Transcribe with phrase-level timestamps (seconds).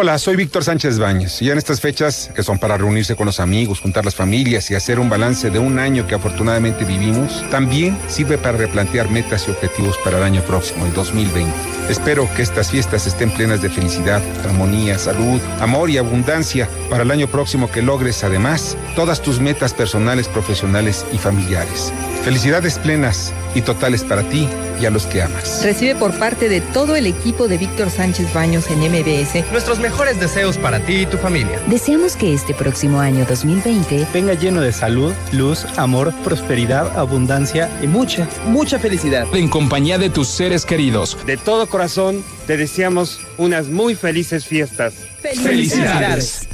[0.00, 3.40] Hola, soy Víctor Sánchez Baños y en estas fechas, que son para reunirse con los
[3.40, 7.98] amigos, juntar las familias y hacer un balance de un año que afortunadamente vivimos, también
[8.06, 11.52] sirve para replantear metas y objetivos para el año próximo, el 2020.
[11.88, 17.10] Espero que estas fiestas estén plenas de felicidad, armonía, salud, amor y abundancia para el
[17.10, 21.92] año próximo que logres además todas tus metas personales, profesionales y familiares.
[22.22, 24.48] Felicidades plenas y totales para ti
[24.80, 25.62] y a los que amas.
[25.64, 30.20] Recibe por parte de todo el equipo de Víctor Sánchez Baños en MBS nuestros mejores
[30.20, 31.60] deseos para ti y tu familia.
[31.66, 37.86] Deseamos que este próximo año 2020 venga lleno de salud, luz, amor, prosperidad, abundancia y
[37.86, 39.26] mucha, mucha felicidad.
[39.34, 41.16] En compañía de tus seres queridos.
[41.26, 44.94] De todo corazón te deseamos unas muy felices fiestas.
[45.20, 46.48] Felicidades.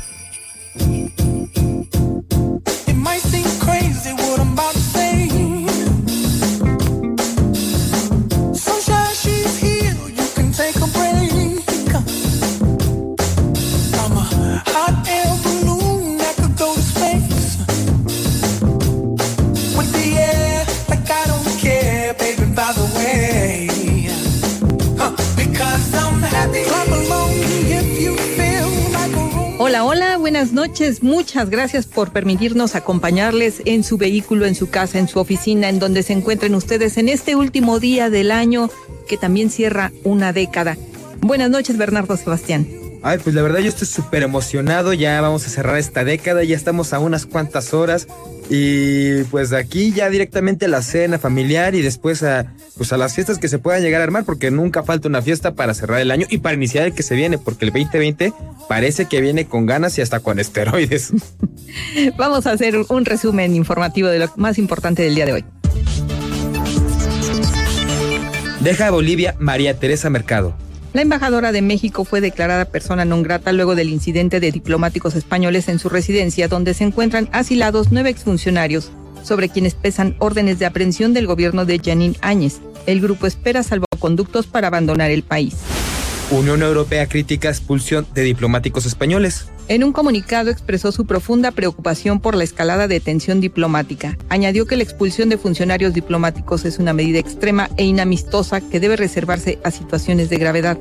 [30.25, 31.03] Buenas noches.
[31.03, 35.78] Muchas gracias por permitirnos acompañarles en su vehículo, en su casa, en su oficina, en
[35.78, 38.70] donde se encuentren ustedes en este último día del año
[39.06, 40.78] que también cierra una década.
[41.20, 42.66] Buenas noches, Bernardo Sebastián.
[43.03, 46.56] Ay, pues la verdad yo estoy súper emocionado, ya vamos a cerrar esta década, ya
[46.56, 48.09] estamos a unas cuantas horas
[48.50, 52.97] y pues de aquí ya directamente a la cena familiar y después a, pues a
[52.97, 56.00] las fiestas que se puedan llegar a armar porque nunca falta una fiesta para cerrar
[56.00, 58.33] el año y para iniciar el que se viene porque el 2020
[58.69, 61.12] parece que viene con ganas y hasta con esteroides.
[62.16, 65.44] Vamos a hacer un resumen informativo de lo más importante del día de hoy.
[68.61, 70.56] Deja a Bolivia María Teresa Mercado.
[70.94, 75.66] La embajadora de México fue declarada persona non grata luego del incidente de diplomáticos españoles
[75.66, 78.93] en su residencia, donde se encuentran asilados nueve exfuncionarios,
[79.25, 82.60] sobre quienes pesan órdenes de aprehensión del gobierno de Janine Áñez.
[82.87, 85.56] El grupo espera salvoconductos para abandonar el país.
[86.34, 89.47] Unión Europea critica expulsión de diplomáticos españoles.
[89.69, 94.19] En un comunicado expresó su profunda preocupación por la escalada de tensión diplomática.
[94.28, 98.97] Añadió que la expulsión de funcionarios diplomáticos es una medida extrema e inamistosa que debe
[98.97, 100.78] reservarse a situaciones de gravedad.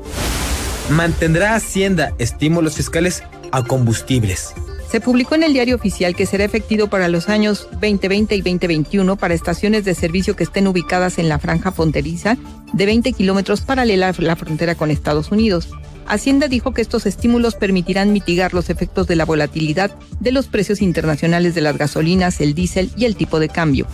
[0.90, 3.22] Mantendrá Hacienda estímulos fiscales
[3.52, 4.52] a combustibles.
[4.90, 9.16] Se publicó en el diario oficial que será efectivo para los años 2020 y 2021
[9.16, 12.36] para estaciones de servicio que estén ubicadas en la franja fronteriza
[12.72, 15.68] de 20 kilómetros paralela a la frontera con Estados Unidos.
[16.06, 19.90] Hacienda dijo que estos estímulos permitirán mitigar los efectos de la volatilidad
[20.20, 23.86] de los precios internacionales de las gasolinas, el diésel y el tipo de cambio.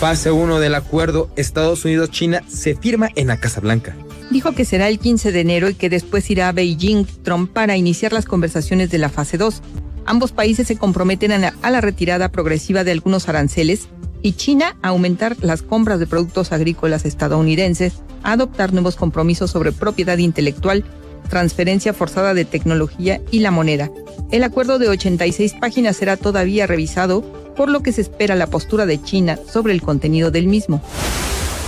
[0.00, 3.96] Fase 1 del acuerdo Estados Unidos-China se firma en la Casa Blanca.
[4.30, 7.76] Dijo que será el 15 de enero y que después irá a Beijing Trump para
[7.76, 9.62] iniciar las conversaciones de la fase 2.
[10.06, 13.88] Ambos países se comprometen a la, a la retirada progresiva de algunos aranceles
[14.22, 19.72] y China a aumentar las compras de productos agrícolas estadounidenses, a adoptar nuevos compromisos sobre
[19.72, 20.84] propiedad intelectual
[21.26, 23.90] transferencia forzada de tecnología y la moneda.
[24.30, 27.22] El acuerdo de 86 páginas será todavía revisado,
[27.56, 30.82] por lo que se espera la postura de China sobre el contenido del mismo.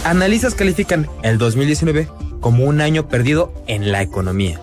[0.04, 2.08] Analistas califican el 2019
[2.40, 4.60] como un año perdido en la economía.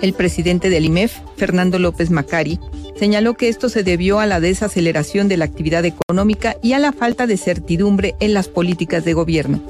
[0.00, 2.58] El presidente del IMEF, Fernando López Macari,
[2.98, 6.92] señaló que esto se debió a la desaceleración de la actividad económica y a la
[6.92, 9.60] falta de certidumbre en las políticas de gobierno.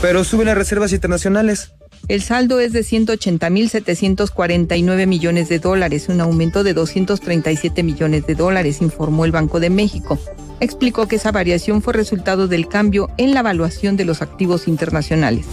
[0.00, 1.72] Pero suben las reservas internacionales.
[2.08, 8.80] El saldo es de 180.749 millones de dólares, un aumento de 237 millones de dólares,
[8.80, 10.18] informó el Banco de México.
[10.60, 15.44] Explicó que esa variación fue resultado del cambio en la evaluación de los activos internacionales.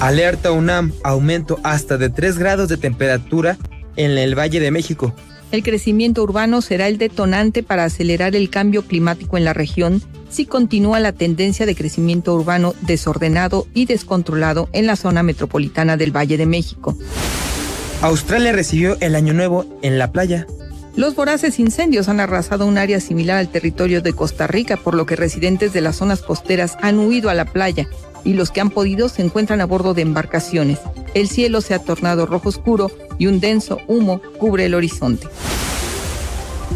[0.00, 3.58] Alerta UNAM, aumento hasta de 3 grados de temperatura
[3.96, 5.14] en el Valle de México.
[5.52, 10.46] El crecimiento urbano será el detonante para acelerar el cambio climático en la región si
[10.46, 16.38] continúa la tendencia de crecimiento urbano desordenado y descontrolado en la zona metropolitana del Valle
[16.38, 16.96] de México.
[18.00, 20.46] Australia recibió el Año Nuevo en la playa.
[20.96, 25.04] Los voraces incendios han arrasado un área similar al territorio de Costa Rica, por lo
[25.04, 27.88] que residentes de las zonas costeras han huido a la playa
[28.24, 30.78] y los que han podido se encuentran a bordo de embarcaciones.
[31.14, 35.28] El cielo se ha tornado rojo oscuro y un denso humo cubre el horizonte.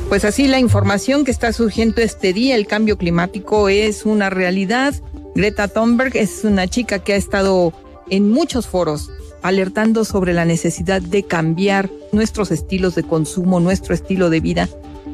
[0.08, 4.94] Pues así la información que está surgiendo este día, el cambio climático es una realidad.
[5.34, 7.72] Greta Thunberg es una chica que ha estado
[8.08, 9.10] en muchos foros
[9.42, 14.68] alertando sobre la necesidad de cambiar nuestros estilos de consumo, nuestro estilo de vida,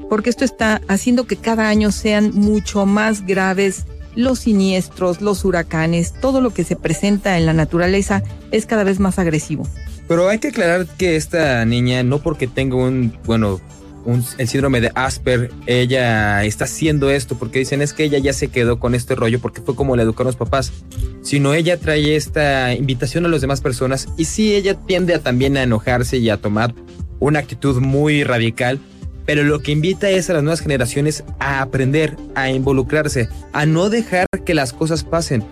[0.09, 6.15] porque esto está haciendo que cada año sean mucho más graves los siniestros, los huracanes,
[6.21, 9.67] todo lo que se presenta en la naturaleza es cada vez más agresivo.
[10.09, 13.61] Pero hay que aclarar que esta niña, no porque tenga un, bueno,
[14.39, 18.49] el síndrome de Asper, ella está haciendo esto porque dicen es que ella ya se
[18.49, 20.73] quedó con este rollo porque fue como le educaron los papás,
[21.23, 25.63] sino ella trae esta invitación a las demás personas y sí ella tiende también a
[25.63, 26.75] enojarse y a tomar
[27.21, 28.81] una actitud muy radical,
[29.27, 33.91] pero lo que invita es a las nuevas generaciones a aprender, a involucrarse, a no
[33.91, 35.45] dejar que las cosas pasen.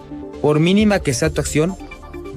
[0.43, 1.77] Por mínima que sea tu acción,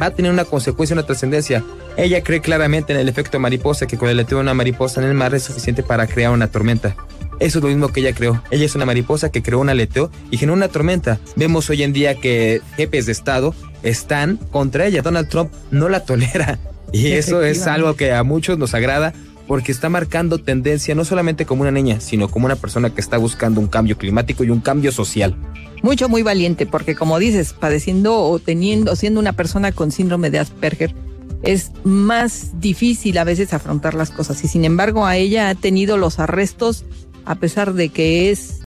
[0.02, 1.64] va a tener una consecuencia, una trascendencia.
[1.98, 5.08] Ella cree claramente en el efecto mariposa, que con el aleteo de una mariposa en
[5.08, 6.96] el mar es suficiente para crear una tormenta.
[7.40, 8.42] Eso es lo mismo que ella creó.
[8.52, 11.20] Ella es una mariposa que creó un aleteo y generó una tormenta.
[11.36, 15.02] Vemos hoy en día que jefes de Estado están contra ella.
[15.02, 16.60] Donald Trump no la tolera.
[16.94, 19.14] Y eso es algo que a muchos nos agrada
[19.48, 23.18] porque está marcando tendencia no solamente como una niña, sino como una persona que está
[23.18, 25.36] buscando un cambio climático y un cambio social.
[25.82, 30.40] Mucho, muy valiente, porque como dices, padeciendo o teniendo, siendo una persona con síndrome de
[30.40, 30.96] Asperger,
[31.44, 34.42] es más difícil a veces afrontar las cosas.
[34.46, 36.86] Y sin embargo, a ella ha tenido los arrestos,
[37.26, 38.62] a pesar de que es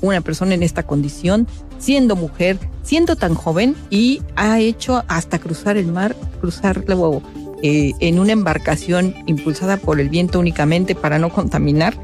[0.00, 1.46] una persona en esta condición,
[1.78, 7.22] siendo mujer, siendo tan joven, y ha hecho hasta cruzar el mar, cruzar luego
[7.62, 11.94] eh, en una embarcación impulsada por el viento únicamente para no contaminar,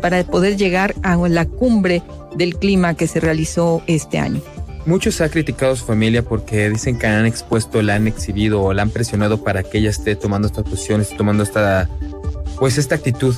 [0.00, 2.02] para poder llegar a la cumbre
[2.36, 4.40] del clima que se realizó este año.
[4.86, 8.74] Muchos han criticado a su familia porque dicen que han expuesto, la han exhibido o
[8.74, 11.88] la han presionado para que ella esté tomando estas posiciones, tomando esta,
[12.58, 13.34] pues esta actitud.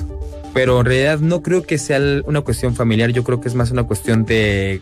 [0.53, 3.71] Pero en realidad no creo que sea una cuestión familiar, yo creo que es más
[3.71, 4.81] una cuestión de,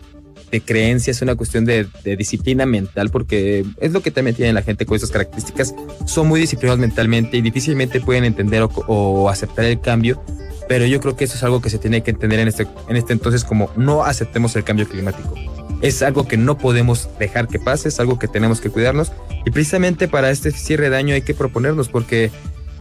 [0.55, 1.87] de creencia, es una cuestión de,
[2.17, 5.75] disciplina mental, porque es lo que también tiene la gente con esas características.
[6.05, 10.21] Son muy disciplinados mentalmente y difícilmente pueden entender o, o aceptar el cambio
[10.67, 12.95] pero yo creo que eso es algo que se tiene que entender en este, en
[12.95, 15.33] este entonces como no aceptemos el cambio climático.
[15.81, 19.11] Es algo que no podemos dejar que pase, es algo que tenemos que cuidarnos
[19.45, 22.31] y precisamente para este cierre de año hay que proponernos porque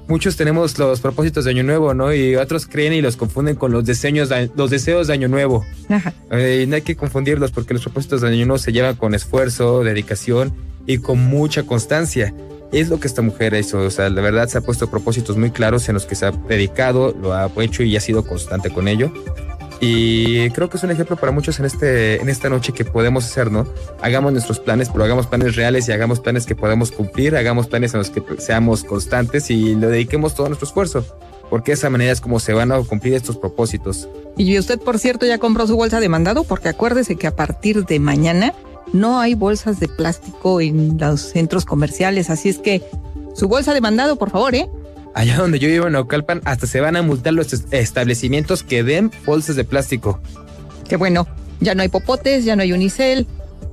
[0.09, 2.13] muchos tenemos los propósitos de año nuevo, ¿no?
[2.13, 5.65] Y otros creen y los confunden con los deseos de, los deseos de año nuevo.
[6.31, 9.15] Eh, y no hay que confundirlos porque los propósitos de año nuevo se llevan con
[9.15, 10.53] esfuerzo, dedicación
[10.87, 12.35] y con mucha constancia
[12.73, 13.79] es lo que esta mujer hizo.
[13.79, 16.31] O sea, la verdad se ha puesto propósitos muy claros en los que se ha
[16.33, 19.13] dedicado, lo ha hecho y ha sido constante con ello.
[19.81, 23.25] Y creo que es un ejemplo para muchos en, este, en esta noche que podemos
[23.25, 23.67] hacer, ¿no?
[24.01, 27.95] Hagamos nuestros planes, pero hagamos planes reales y hagamos planes que podamos cumplir, hagamos planes
[27.95, 31.05] en los que seamos constantes y le dediquemos todo nuestro esfuerzo,
[31.51, 34.09] porque de esa manera es como se van a cumplir estos propósitos.
[34.37, 37.85] Y usted, por cierto, ya compró su bolsa de mandado, porque acuérdese que a partir
[37.85, 38.55] de mañana
[38.93, 42.83] no hay bolsas de plástico en los centros comerciales, así es que
[43.35, 44.71] su bolsa de mandado, por favor, ¿eh?
[45.15, 49.13] Allá donde yo vivo en Ocalpan, hasta se van a multar los establecimientos que den
[49.25, 50.21] bolsas de plástico.
[50.89, 51.27] Qué bueno,
[51.61, 53.27] ya no hay popotes, ya no hay unicel.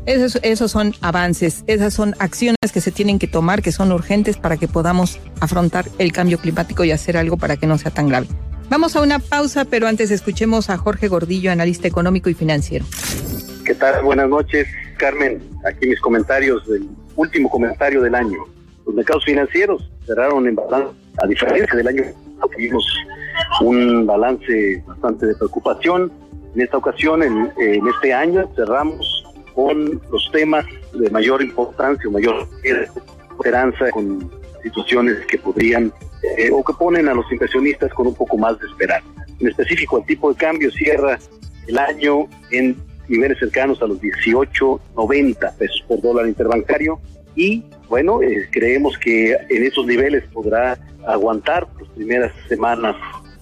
[0.06, 4.38] Esos, esos son avances, esas son acciones que se tienen que tomar, que son urgentes
[4.38, 8.08] para que podamos afrontar el cambio climático y hacer algo para que no sea tan
[8.08, 8.28] grave.
[8.70, 12.86] Vamos a una pausa, pero antes escuchemos a Jorge Gordillo, analista económico y financiero.
[13.66, 14.04] ¿Qué tal?
[14.04, 14.68] Buenas noches.
[14.98, 18.46] Carmen, aquí mis comentarios del último comentario del año.
[18.86, 22.03] Los mercados financieros cerraron en balance, a diferencia del año
[22.53, 22.85] tuvimos
[23.61, 26.11] un balance bastante de preocupación.
[26.56, 32.47] En esta ocasión, en, este año, cerramos con los temas de mayor importancia o mayor
[32.63, 34.30] esperanza con
[34.63, 35.91] situaciones que podrían
[36.37, 39.07] eh, o que ponen a los inversionistas con un poco más de esperanza.
[39.39, 41.18] En específico, el tipo de cambio cierra
[41.68, 42.75] el año en
[43.07, 46.99] niveles cercanos a los 18.90 pesos por dólar interbancario
[47.35, 52.95] y bueno, eh, creemos que en esos niveles podrá aguantar las primeras semanas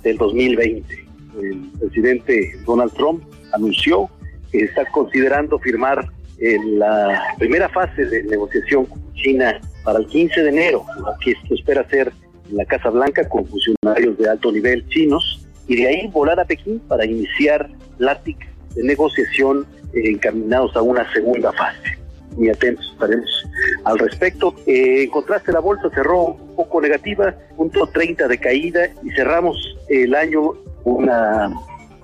[0.04, 1.06] del 2020.
[1.42, 4.10] El presidente Donald Trump anunció
[4.52, 6.08] que está considerando firmar
[6.40, 10.86] en la primera fase de negociación con China para el 15 de enero,
[11.22, 12.12] que esto espera ser
[12.50, 16.46] en la Casa Blanca con funcionarios de alto nivel chinos, y de ahí volar a
[16.46, 21.99] Pekín para iniciar pláticas de negociación eh, encaminados a una segunda fase.
[22.40, 23.46] Muy atentos estaremos
[23.84, 24.56] al respecto.
[24.66, 29.58] Eh, en contraste, la bolsa cerró un poco negativa, punto 30 de caída y cerramos
[29.90, 30.54] el año
[30.86, 31.54] una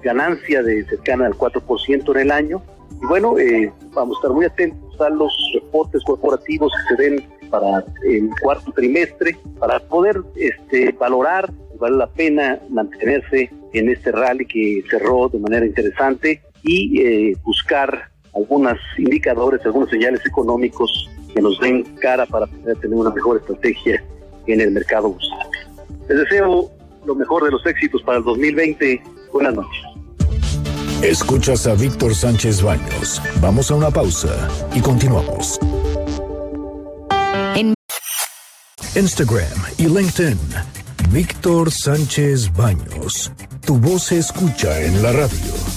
[0.04, 2.62] ganancia de cercana al 4% en el año.
[3.02, 7.28] Y bueno, eh, vamos a estar muy atentos a los reportes corporativos que se den
[7.50, 11.50] para el cuarto trimestre para poder este, valorar
[11.80, 18.10] vale la pena mantenerse en este rally que cerró de manera interesante y eh, buscar
[18.36, 24.04] algunos indicadores, algunos señales económicos que nos den cara para poder tener una mejor estrategia
[24.48, 25.62] en el mercado bursátil.
[26.08, 26.70] Les deseo
[27.06, 29.02] lo mejor de los éxitos para el 2020.
[29.32, 29.84] Buenas noches.
[31.02, 33.22] Escuchas a Víctor Sánchez Baños.
[33.42, 35.60] Vamos a una pausa y continuamos.
[37.56, 37.74] En
[38.96, 40.40] Instagram y LinkedIn.
[41.12, 43.32] Víctor Sánchez Baños.
[43.66, 45.75] Tu voz se escucha en la radio.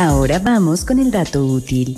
[0.00, 1.94] Ahora vamos con el dato útil.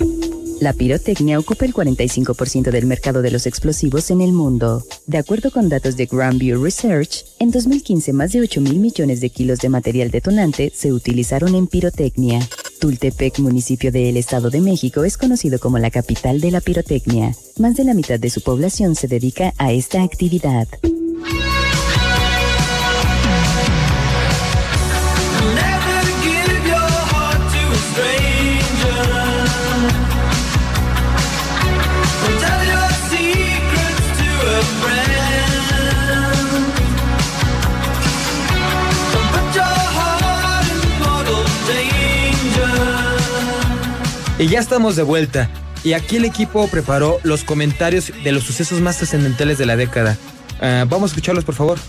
[0.59, 4.83] La pirotecnia ocupa el 45% del mercado de los explosivos en el mundo.
[5.07, 9.29] De acuerdo con datos de Grandview Research, en 2015 más de 8 mil millones de
[9.29, 12.45] kilos de material detonante se utilizaron en pirotecnia.
[12.81, 17.33] Tultepec, municipio del Estado de México, es conocido como la capital de la pirotecnia.
[17.57, 20.67] Más de la mitad de su población se dedica a esta actividad.
[44.43, 45.49] Y ya estamos de vuelta.
[45.85, 50.17] Y aquí el equipo preparó los comentarios de los sucesos más trascendentales de la década.
[50.59, 51.79] Ah, vamos a escucharlos, por favor.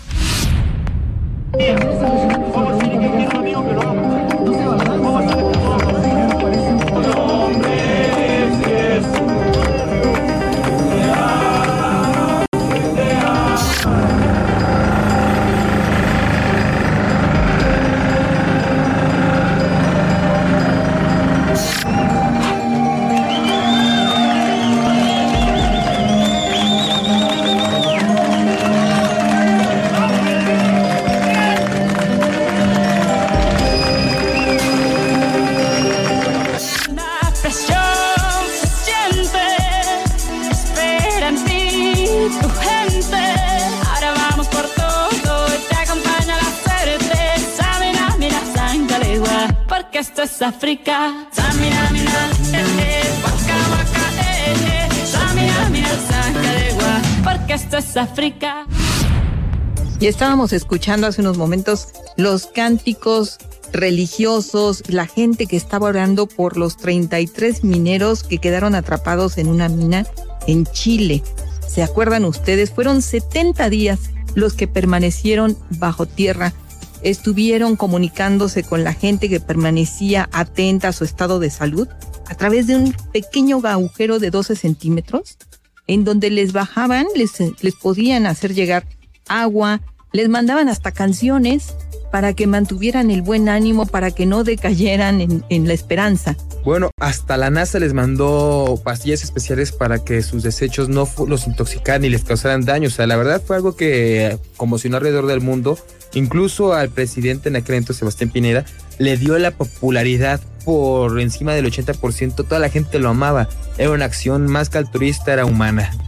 [60.07, 63.39] Estábamos escuchando hace unos momentos los cánticos
[63.73, 69.67] religiosos, la gente que estaba orando por los 33 mineros que quedaron atrapados en una
[69.67, 70.05] mina
[70.45, 71.23] en Chile.
[71.67, 72.69] ¿Se acuerdan ustedes?
[72.69, 76.53] Fueron 70 días los que permanecieron bajo tierra.
[77.01, 81.87] Estuvieron comunicándose con la gente que permanecía atenta a su estado de salud
[82.27, 85.39] a través de un pequeño agujero de 12 centímetros
[85.87, 87.33] en donde les bajaban, les,
[87.63, 88.85] les podían hacer llegar
[89.27, 89.81] agua,
[90.15, 91.75] les mandaban hasta canciones
[92.11, 96.37] para que mantuvieran el buen ánimo, para que no decayeran en, en la esperanza.
[96.63, 102.03] Bueno, hasta la NASA les mandó pastillas especiales para que sus desechos no los intoxicaran
[102.03, 102.87] ni les causaran daño.
[102.87, 105.77] O sea, la verdad fue algo que conmocionó alrededor del mundo.
[106.13, 108.63] Incluso al presidente en aquel entonces, Sebastián Pineda,
[108.97, 112.35] le dio la popularidad por encima del 80%.
[112.35, 113.49] Toda la gente lo amaba.
[113.77, 115.91] Era una acción más que altruista, era humana.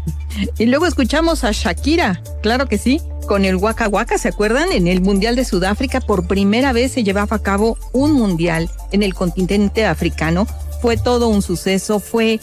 [0.59, 4.71] Y luego escuchamos a Shakira, claro que sí, con el Waka Waka, ¿se acuerdan?
[4.71, 9.03] En el Mundial de Sudáfrica por primera vez se llevaba a cabo un mundial en
[9.03, 10.47] el continente africano.
[10.81, 12.39] Fue todo un suceso, fue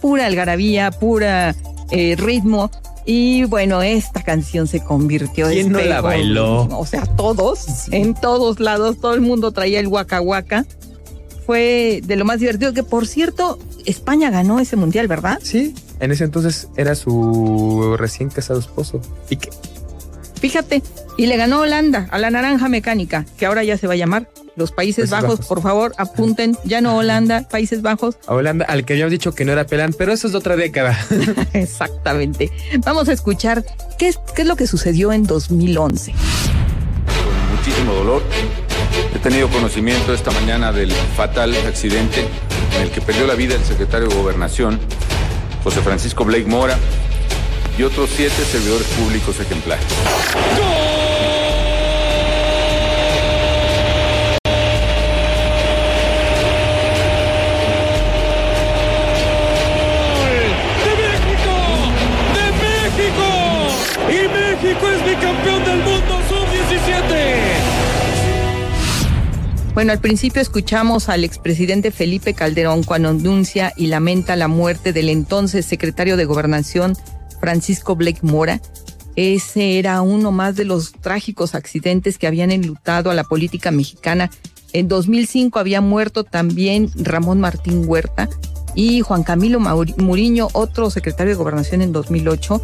[0.00, 1.54] pura algarabía, pura
[1.90, 2.70] eh, ritmo.
[3.04, 6.62] Y bueno, esta canción se convirtió ¿Quién no la bailó?
[6.78, 10.64] O sea, todos, en todos lados, todo el mundo traía el Waka Waka.
[11.44, 15.40] Fue de lo más divertido, que por cierto, España ganó ese mundial, ¿verdad?
[15.42, 19.00] Sí, en ese entonces era su recién casado esposo.
[19.28, 19.50] ¿Y qué?
[20.42, 20.82] Fíjate,
[21.16, 24.28] y le ganó Holanda a la naranja mecánica, que ahora ya se va a llamar
[24.56, 25.38] los Países, Países Bajos.
[25.38, 25.46] Bajos.
[25.46, 28.16] Por favor, apunten, ya no Holanda, Países Bajos.
[28.26, 30.56] A Holanda, al que habíamos dicho que no era pelán, pero eso es de otra
[30.56, 30.98] década.
[31.52, 32.50] Exactamente.
[32.84, 33.64] Vamos a escuchar
[34.00, 36.12] qué es, qué es lo que sucedió en 2011.
[36.12, 38.22] con muchísimo dolor.
[39.14, 42.26] He tenido conocimiento esta mañana del fatal accidente
[42.74, 44.80] en el que perdió la vida el secretario de Gobernación,
[45.62, 46.76] José Francisco Blake Mora,
[47.78, 49.84] y otros siete servidores públicos ejemplares.
[62.34, 63.26] ¡De México!
[64.08, 67.72] ¡Y México es bicampeón del mundo sub-17!
[69.74, 75.08] Bueno, al principio escuchamos al expresidente Felipe Calderón cuando anuncia y lamenta la muerte del
[75.08, 76.94] entonces secretario de Gobernación
[77.42, 78.60] Francisco Blake Mora.
[79.16, 84.30] Ese era uno más de los trágicos accidentes que habían enlutado a la política mexicana
[84.72, 88.28] En 2005 había muerto también Ramón Martín Huerta
[88.74, 92.62] y Juan Camilo Muriño, otro secretario de Gobernación en 2008,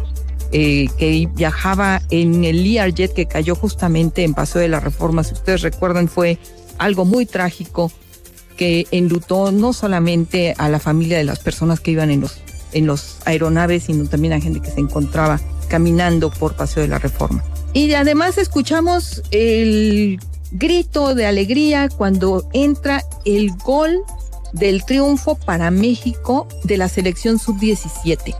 [0.53, 5.23] eh, que viajaba en el Learjet que cayó justamente en Paseo de la Reforma.
[5.23, 6.39] Si ustedes recuerdan, fue
[6.79, 7.91] algo muy trágico
[8.57, 12.41] que enlutó no solamente a la familia de las personas que iban en los,
[12.73, 16.99] en los aeronaves, sino también a gente que se encontraba caminando por Paseo de la
[16.99, 17.43] Reforma.
[17.73, 20.19] Y además escuchamos el
[20.51, 24.01] grito de alegría cuando entra el gol
[24.53, 28.35] del triunfo para México de la selección sub-17.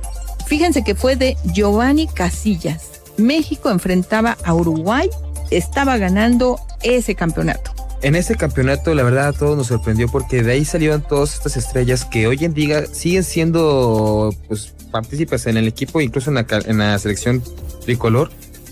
[0.47, 3.01] Fíjense que fue de Giovanni Casillas.
[3.17, 5.09] México enfrentaba a Uruguay,
[5.51, 7.78] estaba ganando ese campeonato.
[8.01, 11.57] En ese campeonato, la verdad, a todos nos sorprendió porque de ahí salieron todas estas
[11.57, 16.45] estrellas que hoy en día siguen siendo pues, partícipes en el equipo, incluso en la,
[16.65, 17.43] en la selección
[17.83, 18.31] tricolor.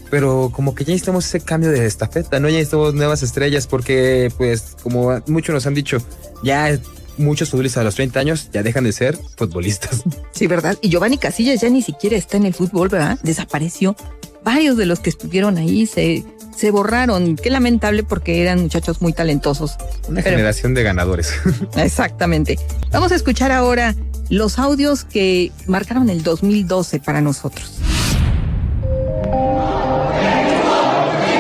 [0.10, 2.48] Pero como que ya necesitamos ese cambio de estafeta, ¿no?
[2.48, 5.98] Ya necesitamos nuevas estrellas porque, pues, como muchos nos han dicho,
[6.42, 6.80] ya
[7.18, 10.04] muchos futbolistas a los 30 años ya dejan de ser futbolistas.
[10.32, 10.78] Sí, ¿verdad?
[10.82, 13.18] Y Giovanni Casillas ya ni siquiera está en el fútbol, ¿verdad?
[13.24, 13.96] Desapareció.
[14.44, 16.24] Varios de los que estuvieron ahí se,
[16.58, 17.36] se borraron.
[17.36, 19.78] Qué lamentable porque eran muchachos muy talentosos.
[20.10, 21.32] Una Pero- generación de ganadores.
[21.78, 22.58] Exactamente.
[22.92, 23.96] Vamos a escuchar ahora
[24.30, 27.74] los audios que marcaron el 2012 para nosotros.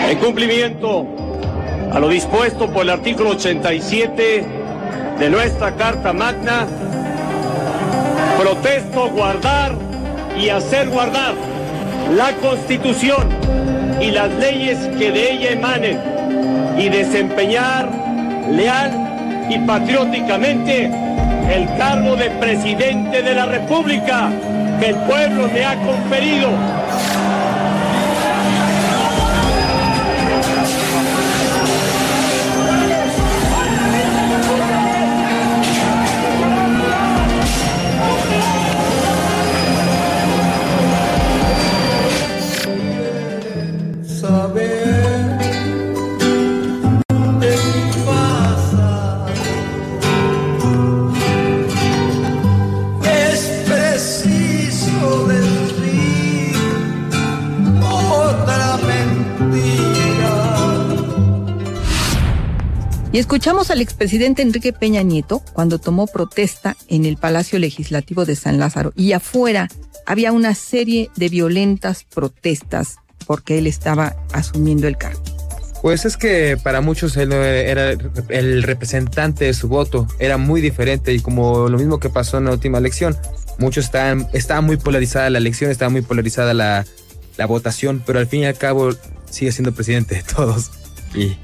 [0.09, 1.05] En cumplimiento
[1.91, 4.45] a lo dispuesto por el artículo 87
[5.19, 6.67] de nuestra Carta Magna,
[8.39, 9.75] protesto guardar
[10.39, 11.33] y hacer guardar
[12.15, 13.27] la Constitución
[14.01, 15.99] y las leyes que de ella emanen
[16.77, 17.89] y desempeñar
[18.49, 20.91] leal y patrióticamente
[21.53, 24.29] el cargo de presidente de la República
[24.79, 26.49] que el pueblo me ha conferido.
[63.17, 68.35] Y escuchamos al expresidente Enrique Peña Nieto cuando tomó protesta en el Palacio Legislativo de
[68.35, 68.93] San Lázaro.
[68.95, 69.69] Y afuera
[70.05, 75.19] había una serie de violentas protestas porque él estaba asumiendo el cargo.
[75.81, 77.89] Pues es que para muchos él era
[78.29, 82.45] el representante de su voto, era muy diferente y como lo mismo que pasó en
[82.45, 83.17] la última elección,
[83.57, 86.85] muchos estaban, estaba muy polarizada la elección, estaba muy polarizada la,
[87.35, 88.91] la votación, pero al fin y al cabo
[89.27, 90.69] sigue siendo presidente de todos.
[91.15, 91.35] Y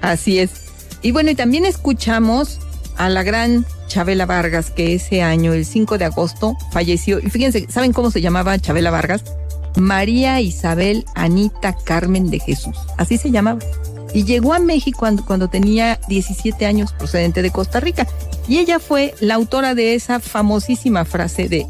[0.00, 0.69] Así es.
[1.02, 2.58] Y bueno, y también escuchamos
[2.96, 7.18] a la gran Chabela Vargas, que ese año, el 5 de agosto, falleció.
[7.18, 9.24] Y fíjense, ¿saben cómo se llamaba Chabela Vargas?
[9.76, 12.76] María Isabel Anita Carmen de Jesús.
[12.98, 13.60] Así se llamaba.
[14.12, 18.06] Y llegó a México cuando, cuando tenía 17 años, procedente de Costa Rica.
[18.48, 21.66] Y ella fue la autora de esa famosísima frase de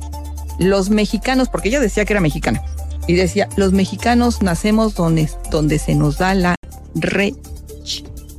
[0.59, 2.63] los mexicanos, porque ella decía que era mexicana.
[3.07, 6.55] Y decía, los mexicanos nacemos donde, donde se nos da la
[6.95, 7.35] re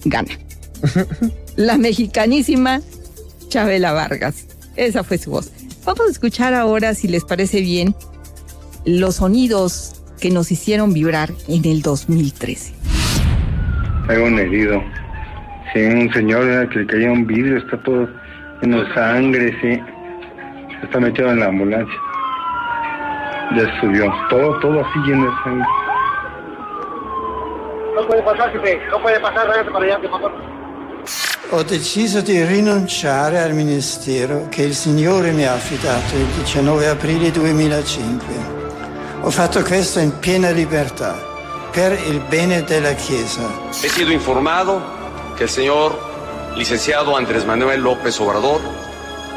[0.05, 0.37] gana.
[1.55, 2.81] la mexicanísima
[3.49, 4.47] Chabela Vargas.
[4.75, 5.51] Esa fue su voz.
[5.85, 7.95] Vamos a escuchar ahora, si les parece bien,
[8.85, 12.73] los sonidos que nos hicieron vibrar en el 2013.
[14.07, 14.81] Hay un herido.
[15.73, 18.07] Sí, un señor que le caía un vidrio, está todo
[18.61, 19.81] lleno de sangre, sí.
[20.83, 21.99] Está metido en la ambulancia.
[23.55, 24.11] Ya subió.
[24.29, 25.67] Todo, todo así lleno de sangre.
[27.95, 28.79] No puede pasar, jefe.
[28.89, 30.60] No puede pasar, váyase para allá, por favor.
[31.53, 37.29] Ho deciso di rinunciare al ministero che il Signore mi ha affidato il 19 aprile
[37.29, 38.25] 2005.
[39.23, 41.13] Ho fatto questo in piena libertà,
[41.69, 43.41] per il bene della Chiesa.
[43.83, 44.81] He sido informado
[45.35, 45.99] que el señor
[46.55, 48.61] licenciado Andrés Manuel López Obrador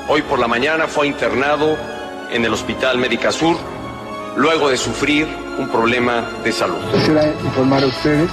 [0.07, 1.77] hoy por la mañana fue internado
[2.31, 3.57] en el Hospital Médica Sur
[4.37, 5.27] luego de sufrir
[5.59, 6.77] un problema de salud.
[6.93, 8.31] Quisiera informar a ustedes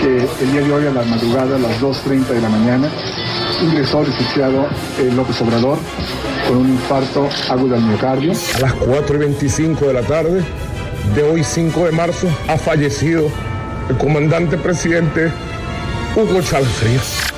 [0.00, 2.90] que el día de hoy a la madrugada, a las 2.30 de la mañana,
[3.62, 4.66] ingresó el licenciado
[4.98, 5.78] eh, López Obrador
[6.48, 8.32] con un infarto agudo al miocardio.
[8.56, 10.44] A las 4 y 25 de la tarde
[11.14, 13.30] de hoy 5 de marzo ha fallecido
[13.88, 15.30] el comandante presidente
[16.16, 17.34] Hugo Chávez Frías.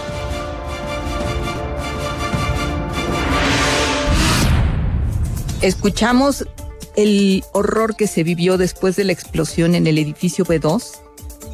[5.63, 6.47] Escuchamos
[6.97, 11.01] el horror que se vivió después de la explosión en el edificio B2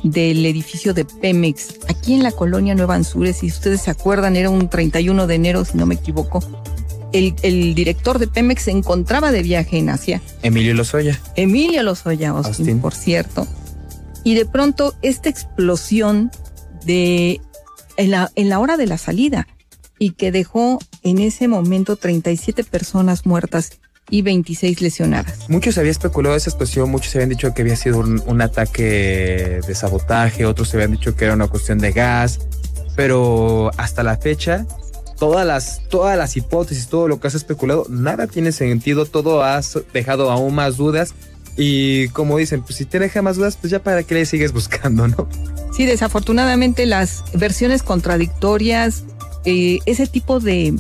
[0.02, 4.50] del edificio de Pemex aquí en la colonia Nueva Anzures, si ustedes se acuerdan, era
[4.50, 6.42] un 31 de enero, si no me equivoco.
[7.12, 10.22] El, el director de Pemex se encontraba de viaje en Asia.
[10.42, 11.20] Emilio Lozoya.
[11.37, 12.81] Emilio Lozoya Austin, Austin.
[12.81, 13.46] por cierto.
[14.24, 16.31] Y de pronto esta explosión
[16.85, 17.40] de
[17.96, 19.46] en la, en la hora de la salida
[19.98, 23.78] y que dejó en ese momento 37 personas muertas
[24.12, 25.48] y 26 lesionadas.
[25.48, 29.75] Muchos habían especulado esa explosión, muchos habían dicho que había sido un, un ataque de
[29.75, 32.40] sabotaje, otros habían dicho que era una cuestión de gas,
[32.94, 34.66] pero hasta la fecha,
[35.18, 39.79] todas las, todas las hipótesis, todo lo que has especulado, nada tiene sentido, todo has
[39.94, 41.14] dejado aún más dudas.
[41.57, 44.53] Y como dicen, pues si te deja más dudas, pues ya para qué le sigues
[44.53, 45.27] buscando, ¿no?
[45.75, 49.05] Sí, desafortunadamente las versiones contradictorias,
[49.46, 50.75] eh, ese tipo de,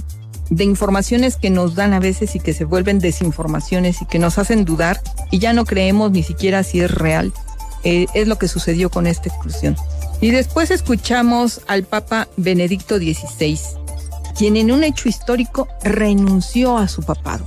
[0.54, 4.36] de informaciones que nos dan a veces y que se vuelven desinformaciones y que nos
[4.36, 7.32] hacen dudar y ya no creemos ni siquiera si es real,
[7.84, 9.76] eh, es lo que sucedió con esta exclusión.
[10.20, 13.58] Y después escuchamos al Papa Benedicto XVI,
[14.36, 17.46] quien en un hecho histórico renunció a su papado.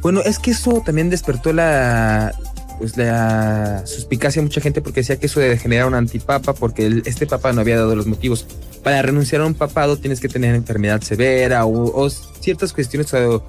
[0.00, 2.34] Bueno, es que eso también despertó la,
[2.78, 7.02] pues la suspicacia de mucha gente porque decía que eso de generar un antipapa porque
[7.04, 8.46] este papa no había dado los motivos.
[8.86, 13.42] Para renunciar a un papado tienes que tener enfermedad severa o, ciertas cuestiones o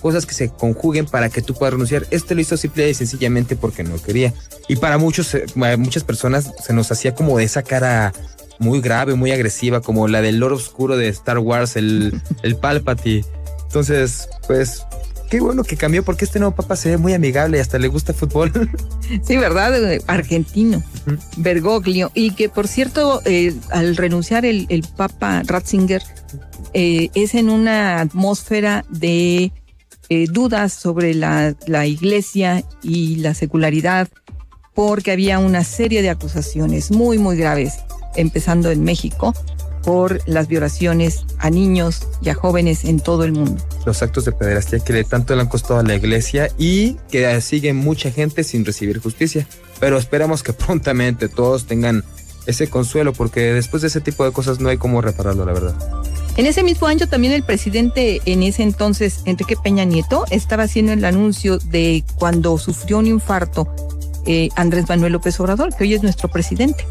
[0.00, 2.06] cosas que se conjuguen para que tú puedas renunciar.
[2.12, 4.32] Este lo hizo simple y sencillamente porque no quería.
[4.68, 5.44] Y para muchos, eh,
[5.76, 8.12] muchas personas se nos hacía como de esa cara
[8.60, 12.56] muy grave, muy agresiva, como la del Lord Oscuro de Star Wars, el, el.
[13.66, 14.86] Entonces, pues,
[15.28, 17.88] qué bueno que cambió porque este nuevo papa se ve muy amigable y hasta le
[17.88, 18.52] gusta el fútbol.
[19.22, 20.00] Sí, ¿verdad?
[20.08, 20.82] Argentino,
[21.36, 22.10] Bergoglio.
[22.12, 26.02] Y que, por cierto, eh, al renunciar el, el Papa Ratzinger,
[26.74, 29.52] eh, es en una atmósfera de
[30.08, 34.08] eh, dudas sobre la, la iglesia y la secularidad,
[34.74, 37.74] porque había una serie de acusaciones muy, muy graves,
[38.16, 39.34] empezando en México,
[39.86, 43.62] por las violaciones a niños y a jóvenes en todo el mundo.
[43.86, 47.40] Los actos de pederastia que le tanto le han costado a la iglesia y que
[47.40, 49.46] sigue mucha gente sin recibir justicia.
[49.78, 52.02] Pero esperamos que prontamente todos tengan
[52.46, 55.76] ese consuelo porque después de ese tipo de cosas no hay cómo repararlo, la verdad.
[56.36, 60.94] En ese mismo año también el presidente en ese entonces, Enrique Peña Nieto, estaba haciendo
[60.94, 63.72] el anuncio de cuando sufrió un infarto
[64.26, 66.84] eh, Andrés Manuel López Obrador, que hoy es nuestro presidente.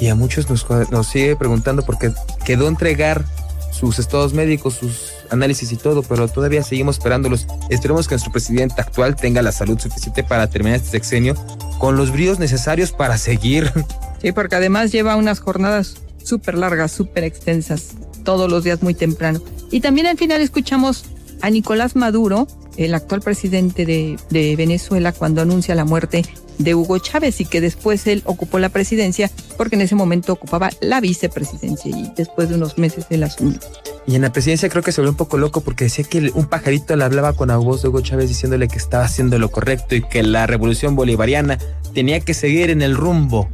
[0.00, 2.12] Y a muchos nos, nos sigue preguntando porque
[2.44, 3.24] quedó entregar
[3.70, 7.46] sus estados médicos, sus análisis y todo, pero todavía seguimos esperándolos.
[7.68, 11.34] Esperemos que nuestro presidente actual tenga la salud suficiente para terminar este sexenio
[11.78, 13.72] con los bríos necesarios para seguir.
[14.20, 19.40] Sí, porque además lleva unas jornadas súper largas, súper extensas, todos los días muy temprano.
[19.70, 21.04] Y también al final escuchamos
[21.40, 26.24] a Nicolás Maduro, el actual presidente de, de Venezuela, cuando anuncia la muerte
[26.62, 30.70] de Hugo Chávez y que después él ocupó la presidencia porque en ese momento ocupaba
[30.80, 33.58] la vicepresidencia y después de unos meses él asumió.
[34.06, 36.46] Y en la presidencia creo que se volvió un poco loco porque decía que un
[36.46, 39.94] pajarito le hablaba con la voz de Hugo Chávez diciéndole que estaba haciendo lo correcto
[39.94, 41.58] y que la revolución bolivariana
[41.94, 43.48] tenía que seguir en el rumbo.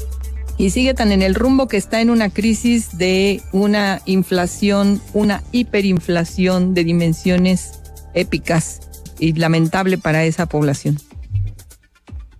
[0.58, 5.42] Y sigue tan en el rumbo que está en una crisis de una inflación, una
[5.52, 7.80] hiperinflación de dimensiones
[8.14, 8.80] épicas
[9.18, 10.98] y lamentable para esa población.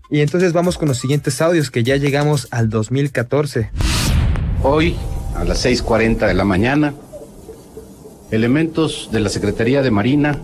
[0.09, 3.71] Y entonces vamos con los siguientes audios que ya llegamos al 2014.
[4.63, 4.97] Hoy,
[5.37, 6.95] a las 6.40 de la mañana,
[8.31, 10.39] elementos de la Secretaría de Marina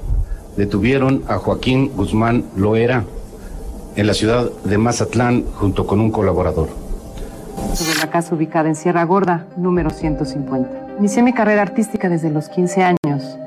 [0.56, 3.04] detuvieron a Joaquín Guzmán Loera
[3.96, 6.68] en la ciudad de Mazatlán junto con un colaborador.
[7.74, 10.96] sobre la casa ubicada en Sierra Gorda, número 150.
[10.98, 13.38] Inicié mi carrera artística desde los 15 años.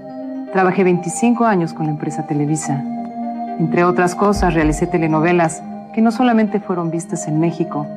[0.52, 2.82] Trabajé 25 años con la empresa Televisa.
[3.60, 5.62] Entre otras cosas, realicé telenovelas
[5.96, 7.88] que no solamente fueron vistas en México,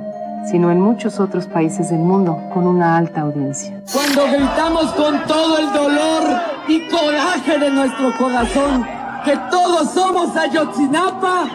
[0.48, 3.82] sino en muchos otros países del mundo con una alta audiencia.
[3.92, 6.22] Cuando gritamos con todo el dolor
[6.68, 8.86] y coraje de nuestro corazón
[9.24, 11.46] que todos somos Ayotzinapa,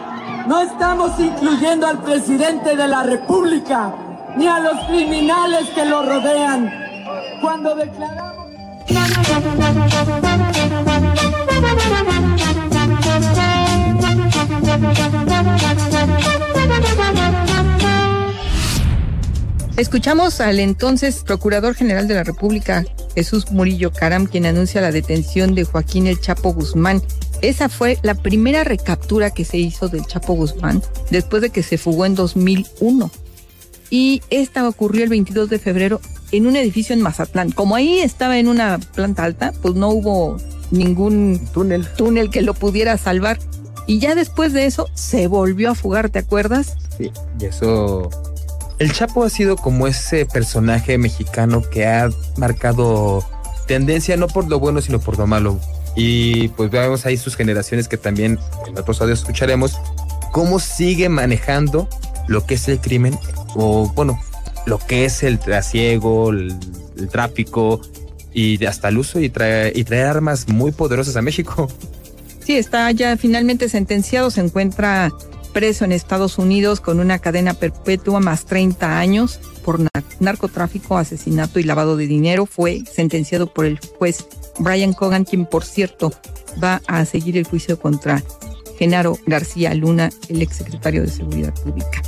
[0.45, 3.93] no estamos incluyendo al presidente de la República
[4.36, 6.69] ni a los criminales que lo rodean.
[7.41, 8.34] Cuando declaramos...
[19.75, 25.55] Escuchamos al entonces Procurador General de la República, Jesús Murillo Caram, quien anuncia la detención
[25.55, 27.01] de Joaquín El Chapo Guzmán.
[27.41, 31.79] Esa fue la primera recaptura que se hizo del Chapo Guzmán después de que se
[31.79, 33.09] fugó en 2001.
[33.89, 35.99] Y esta ocurrió el 22 de febrero
[36.31, 37.49] en un edificio en Mazatlán.
[37.49, 40.38] Como ahí estaba en una planta alta, pues no hubo
[40.69, 43.39] ningún túnel, túnel que lo pudiera salvar.
[43.88, 46.75] Y ya después de eso se volvió a fugar, ¿te acuerdas?
[46.95, 48.09] Sí, y eso
[48.79, 53.23] El Chapo ha sido como ese personaje mexicano que ha marcado
[53.67, 55.59] tendencia no por lo bueno, sino por lo malo.
[55.95, 59.77] Y pues vemos ahí sus generaciones que también en otros audios escucharemos
[60.31, 61.88] cómo sigue manejando
[62.27, 63.17] lo que es el crimen
[63.55, 64.19] o bueno,
[64.65, 66.57] lo que es el trasiego, el,
[67.12, 67.81] tráfico
[68.33, 71.67] y hasta el uso y traer, y traer armas muy poderosas a México.
[72.43, 75.12] Sí, está ya finalmente sentenciado, se encuentra
[75.53, 79.79] preso en Estados Unidos con una cadena perpetua más 30 años por
[80.19, 82.45] narcotráfico, asesinato y lavado de dinero.
[82.45, 84.25] Fue sentenciado por el juez
[84.59, 86.11] Brian Cogan, quien por cierto
[86.61, 88.21] va a seguir el juicio contra
[88.77, 92.01] Genaro García Luna, el exsecretario de Seguridad Pública.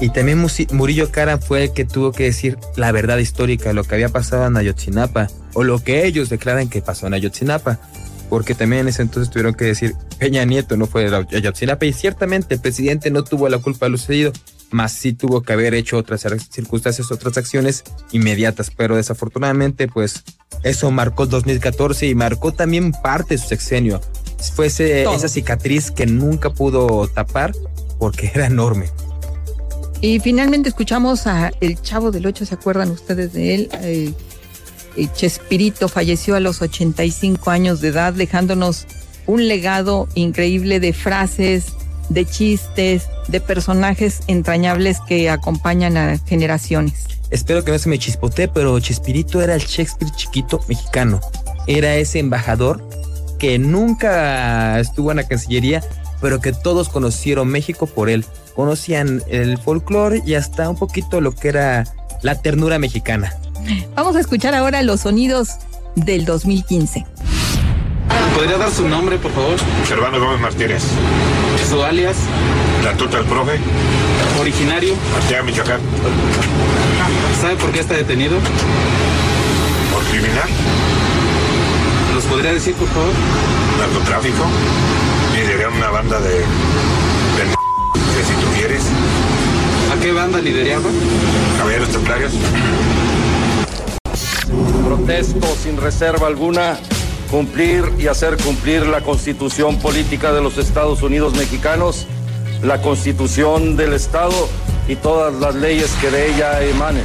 [0.00, 3.96] Y también Murillo Cara fue el que tuvo que decir la verdad histórica, lo que
[3.96, 7.80] había pasado en Ayotzinapa, o lo que ellos declaran que pasó en Ayotzinapa,
[8.28, 11.92] porque también en ese entonces tuvieron que decir Peña Nieto no fue de Ayotzinapa, y
[11.92, 14.32] ciertamente el presidente no tuvo la culpa de lo sucedido,
[14.70, 20.24] más sí tuvo que haber hecho otras circunstancias, otras acciones inmediatas, pero desafortunadamente pues
[20.62, 24.00] eso marcó 2014 y marcó también parte de su sexenio.
[24.54, 27.52] Fue esa cicatriz que nunca pudo tapar
[27.98, 28.86] porque era enorme.
[30.00, 33.68] Y finalmente escuchamos a El Chavo del Ocho, ¿se acuerdan ustedes de él?
[33.82, 34.12] Eh,
[35.06, 38.86] Chespirito falleció a los 85 años de edad, dejándonos
[39.26, 41.66] un legado increíble de frases,
[42.08, 47.04] de chistes, de personajes entrañables que acompañan a generaciones.
[47.30, 51.20] Espero que no se me chispote, pero Chespirito era el Shakespeare chiquito mexicano.
[51.66, 52.82] Era ese embajador
[53.38, 55.84] que nunca estuvo en la Cancillería,
[56.20, 58.24] pero que todos conocieron México por él
[58.58, 61.84] conocían el folclore y hasta un poquito lo que era
[62.22, 63.32] la ternura mexicana.
[63.94, 65.56] Vamos a escuchar ahora los sonidos
[65.94, 67.04] del 2015.
[68.34, 69.56] ¿Podría dar su nombre, por favor?
[69.86, 70.82] Servando Gómez Martínez.
[71.68, 72.16] ¿Su alias?
[72.84, 73.58] La tuta del profe.
[74.40, 74.94] ¿Originario?
[75.16, 75.80] Arteaga, Michoacán.
[77.40, 78.36] ¿Sabe por qué está detenido?
[79.92, 80.48] ¿Por criminal?
[82.14, 83.12] ¿Nos podría decir, por favor?
[83.78, 84.44] Narcotráfico.
[85.34, 86.44] Lideré una banda de
[88.24, 88.82] si tú quieres.
[89.92, 90.90] ¿A qué banda lideraba?
[91.58, 92.32] Caballeros Templarios.
[94.84, 96.78] Protesto sin reserva alguna
[97.30, 102.06] cumplir y hacer cumplir la constitución política de los Estados Unidos mexicanos,
[102.62, 104.48] la constitución del Estado
[104.88, 107.04] y todas las leyes que de ella emanen.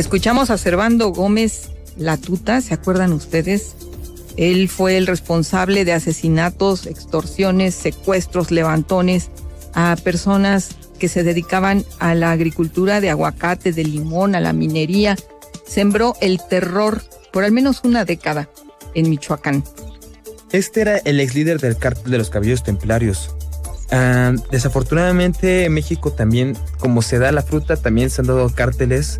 [0.00, 3.76] Escuchamos a Servando Gómez Latuta, ¿se acuerdan ustedes?
[4.38, 9.28] Él fue el responsable de asesinatos, extorsiones, secuestros, levantones
[9.74, 15.16] a personas que se dedicaban a la agricultura de aguacate, de limón, a la minería.
[15.66, 18.48] Sembró el terror por al menos una década
[18.94, 19.62] en Michoacán.
[20.50, 23.36] Este era el ex líder del cártel de los cabellos templarios.
[23.90, 29.18] Ah, desafortunadamente en México también, como se da la fruta, también se han dado cárteles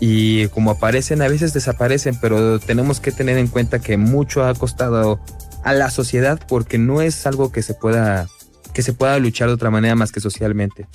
[0.00, 4.54] y como aparecen, a veces desaparecen, pero tenemos que tener en cuenta que mucho ha
[4.54, 5.20] costado
[5.64, 8.28] a la sociedad porque no es algo que se pueda
[8.76, 10.86] que se pueda luchar de otra manera más que socialmente.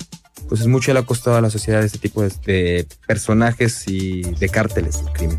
[0.48, 4.48] Pues es mucho le ha costado a la sociedad este tipo de, personajes y de
[4.48, 5.38] cárteles del crimen.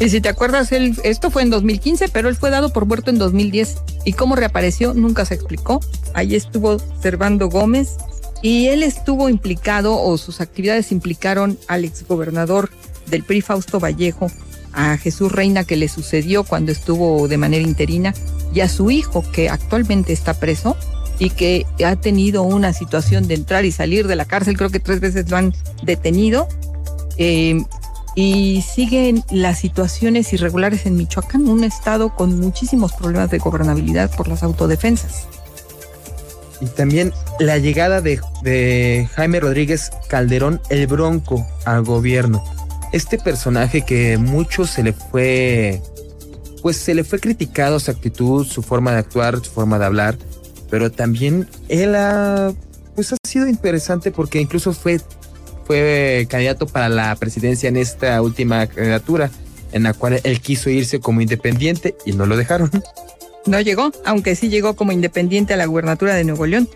[0.00, 3.10] Y si te acuerdas, él, esto fue en 2015, pero él fue dado por muerto
[3.10, 3.76] en 2010.
[4.06, 5.80] Y cómo reapareció nunca se explicó.
[6.14, 7.96] Ahí estuvo Servando Gómez
[8.40, 12.70] y él estuvo implicado o sus actividades implicaron al exgobernador
[13.06, 14.30] del PRI Fausto Vallejo,
[14.72, 18.14] a Jesús Reina que le sucedió cuando estuvo de manera interina
[18.54, 20.76] y a su hijo que actualmente está preso
[21.18, 24.80] y que ha tenido una situación de entrar y salir de la cárcel, creo que
[24.80, 26.48] tres veces lo han detenido.
[27.18, 27.62] Eh,
[28.14, 34.28] y siguen las situaciones irregulares en Michoacán, un estado con muchísimos problemas de gobernabilidad por
[34.28, 35.26] las autodefensas.
[36.60, 42.44] Y también la llegada de, de Jaime Rodríguez Calderón, el Bronco, al gobierno.
[42.92, 45.80] Este personaje que mucho se le fue,
[46.60, 50.18] pues se le fue criticado su actitud, su forma de actuar, su forma de hablar,
[50.70, 52.52] pero también él ha,
[52.94, 55.00] pues ha sido interesante porque incluso fue,
[55.66, 59.30] fue candidato para la presidencia en esta última candidatura,
[59.72, 62.70] en la cual él quiso irse como independiente y no lo dejaron.
[63.44, 66.68] No llegó, aunque sí llegó como independiente a la gubernatura de Nuevo León.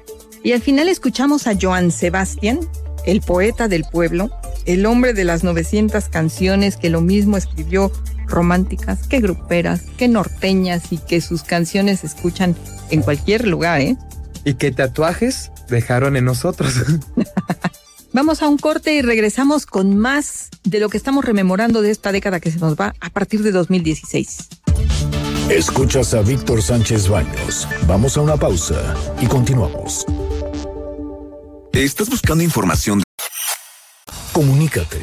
[0.42, 2.60] Y al final escuchamos a Joan Sebastián,
[3.06, 4.30] el poeta del pueblo,
[4.66, 7.90] el hombre de las 900 canciones que lo mismo escribió
[8.26, 12.54] románticas que gruperas, que norteñas y que sus canciones se escuchan
[12.90, 13.96] en cualquier lugar, ¿eh?
[14.44, 16.74] Y que tatuajes dejaron en nosotros.
[18.12, 22.12] Vamos a un corte y regresamos con más de lo que estamos rememorando de esta
[22.12, 24.48] década que se nos va a partir de 2016.
[25.50, 27.68] Escuchas a Víctor Sánchez Baños.
[27.86, 30.06] Vamos a una pausa y continuamos.
[31.76, 33.02] ¿Estás buscando información?
[34.32, 34.98] Comunícate.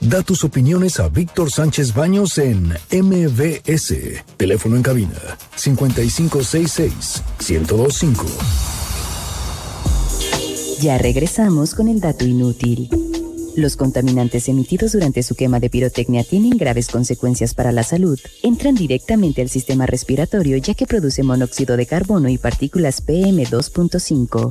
[0.00, 3.94] Da tus opiniones a Víctor Sánchez Baños en MBS.
[4.36, 8.26] Teléfono en cabina 5566 1025.
[10.80, 12.90] Ya regresamos con el dato inútil.
[13.54, 18.18] Los contaminantes emitidos durante su quema de pirotecnia tienen graves consecuencias para la salud.
[18.42, 24.50] Entran directamente al sistema respiratorio ya que produce monóxido de carbono y partículas PM2.5.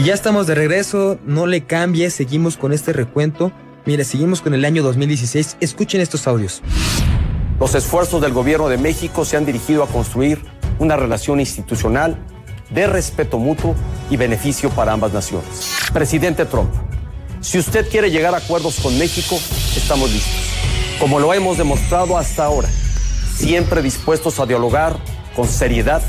[0.00, 3.52] Y ya estamos de regreso, no le cambie, seguimos con este recuento.
[3.84, 5.58] Mire, seguimos con el año 2016.
[5.60, 6.62] Escuchen estos audios.
[7.60, 10.40] Los esfuerzos del gobierno de México se han dirigido a construir
[10.78, 12.16] una relación institucional
[12.70, 13.74] de respeto mutuo
[14.08, 15.76] y beneficio para ambas naciones.
[15.92, 16.70] Presidente Trump,
[17.42, 19.38] si usted quiere llegar a acuerdos con México,
[19.76, 20.32] estamos listos.
[20.98, 22.70] Como lo hemos demostrado hasta ahora,
[23.36, 24.96] siempre dispuestos a dialogar
[25.36, 26.00] con seriedad,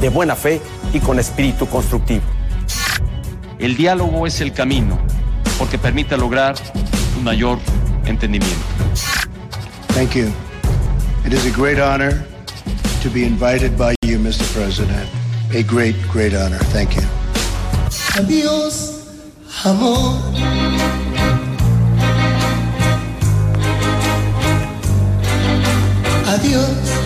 [0.00, 0.62] de buena fe
[0.94, 2.35] y con espíritu constructivo.
[3.58, 4.98] El diálogo es el camino,
[5.58, 6.54] porque permite lograr
[7.16, 7.58] un mayor
[8.04, 8.54] entendimiento.
[9.94, 10.30] Thank you.
[11.24, 12.22] It is a great honor
[13.02, 14.44] to be invited by you, Mr.
[14.52, 15.08] President.
[15.54, 16.58] A great, great honor.
[16.72, 17.02] Thank you.
[18.16, 18.92] Adiós,
[19.64, 20.20] amor.
[26.26, 27.05] Adiós.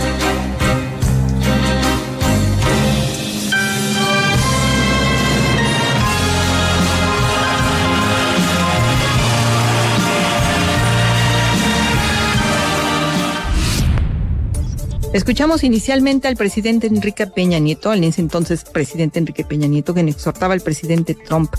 [15.12, 20.08] Escuchamos inicialmente al presidente Enrique Peña Nieto, al ese entonces presidente Enrique Peña Nieto, quien
[20.08, 21.52] exhortaba al presidente Trump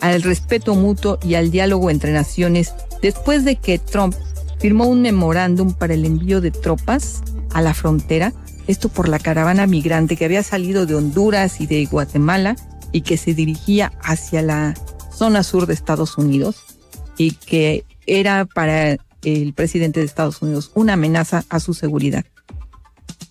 [0.00, 4.14] al respeto mutuo y al diálogo entre naciones después de que Trump
[4.58, 8.32] firmó un memorándum para el envío de tropas a la frontera,
[8.66, 12.56] esto por la caravana migrante que había salido de Honduras y de Guatemala
[12.90, 14.74] y que se dirigía hacia la
[15.12, 16.56] zona sur de Estados Unidos
[17.16, 22.24] y que era para el presidente de Estados Unidos una amenaza a su seguridad.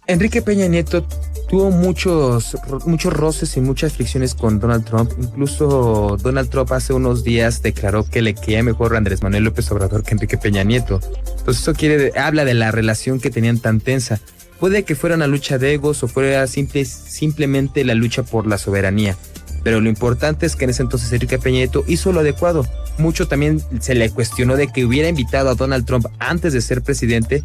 [0.08, 1.06] Enrique Peña Nieto
[1.50, 5.12] tuvo muchos, muchos roces y muchas fricciones con Donald Trump.
[5.20, 9.72] Incluso Donald Trump hace unos días declaró que le quería mejor a Andrés Manuel López
[9.72, 11.00] Obrador que Enrique Peña Nieto.
[11.40, 14.20] Entonces eso quiere, habla de la relación que tenían tan tensa.
[14.60, 18.60] Puede que fuera una lucha de egos o fuera simple, simplemente la lucha por la
[18.60, 19.18] soberanía.
[19.64, 22.64] Pero lo importante es que en ese entonces Enrique Peña Nieto hizo lo adecuado.
[23.00, 26.84] Mucho también se le cuestionó de que hubiera invitado a Donald Trump antes de ser
[26.84, 27.44] presidente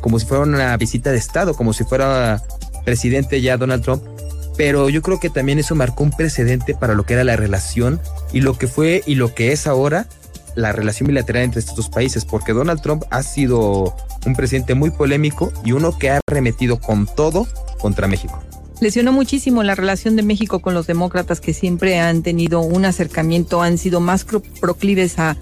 [0.00, 2.42] como si fuera una visita de Estado, como si fuera
[2.84, 4.02] presidente ya Donald Trump.
[4.56, 8.00] Pero yo creo que también eso marcó un precedente para lo que era la relación
[8.32, 10.06] y lo que fue y lo que es ahora
[10.56, 13.94] la relación bilateral entre estos dos países, porque Donald Trump ha sido
[14.26, 17.46] un presidente muy polémico y uno que ha remetido con todo
[17.78, 18.42] contra México.
[18.80, 23.62] Lesionó muchísimo la relación de México con los demócratas que siempre han tenido un acercamiento,
[23.62, 25.36] han sido más pro- proclives a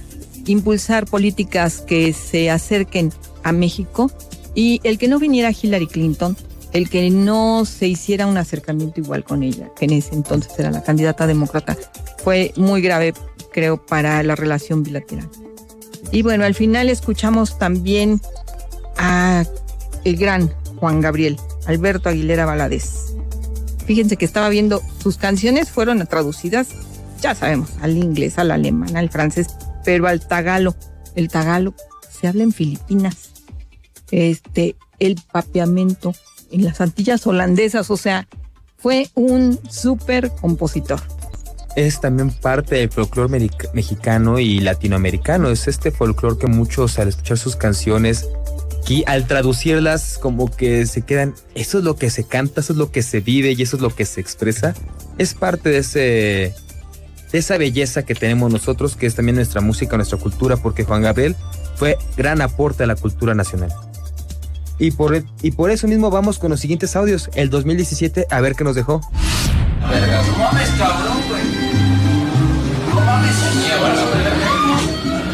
[0.46, 4.10] impulsar políticas que se acerquen a México
[4.54, 6.36] y el que no viniera Hillary Clinton,
[6.72, 10.70] el que no se hiciera un acercamiento igual con ella, que en ese entonces era
[10.70, 11.76] la candidata demócrata,
[12.22, 13.14] fue muy grave,
[13.52, 15.28] creo, para la relación bilateral.
[16.12, 18.20] Y bueno, al final escuchamos también
[18.96, 19.44] a
[20.04, 23.14] el gran Juan Gabriel, Alberto Aguilera Valadez.
[23.86, 26.68] Fíjense que estaba viendo, sus canciones fueron traducidas,
[27.20, 29.48] ya sabemos, al inglés, al alemán, al francés,
[29.84, 30.74] pero al tagalo.
[31.14, 31.74] El tagalo
[32.10, 33.27] se habla en Filipinas.
[34.10, 36.14] Este, el papeamento
[36.50, 38.26] en las Antillas holandesas, o sea,
[38.78, 41.00] fue un súper compositor.
[41.76, 45.50] Es también parte del folclore mexicano y latinoamericano.
[45.50, 48.26] Es este folclore que muchos al escuchar sus canciones
[48.88, 52.78] y al traducirlas como que se quedan, eso es lo que se canta, eso es
[52.78, 54.74] lo que se vive y eso es lo que se expresa.
[55.18, 56.54] Es parte de ese
[57.30, 61.02] de esa belleza que tenemos nosotros, que es también nuestra música, nuestra cultura, porque Juan
[61.02, 61.36] Gabriel
[61.76, 63.70] fue gran aporte a la cultura nacional.
[64.78, 67.30] Y por, y por eso mismo vamos con los siguientes audios.
[67.34, 69.00] El 2017, a ver qué nos dejó.
[69.90, 71.42] Verga, no mames, cabrón, güey.
[72.94, 73.34] No mames.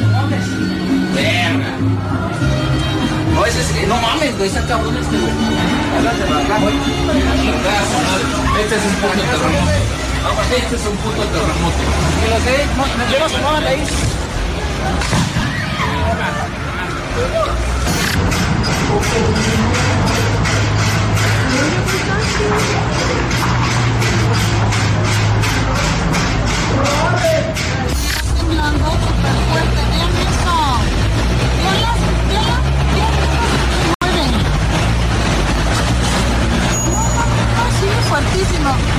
[0.01, 0.45] No mames.
[1.15, 1.77] Verga.
[3.35, 5.33] No, ese es, no mames, güey, está cabrón este, güey.
[8.63, 9.73] Este es un puto terremoto.
[10.57, 11.83] Este es un puto terremoto.
[12.21, 13.83] Que lo sé, no, yo no se ahí.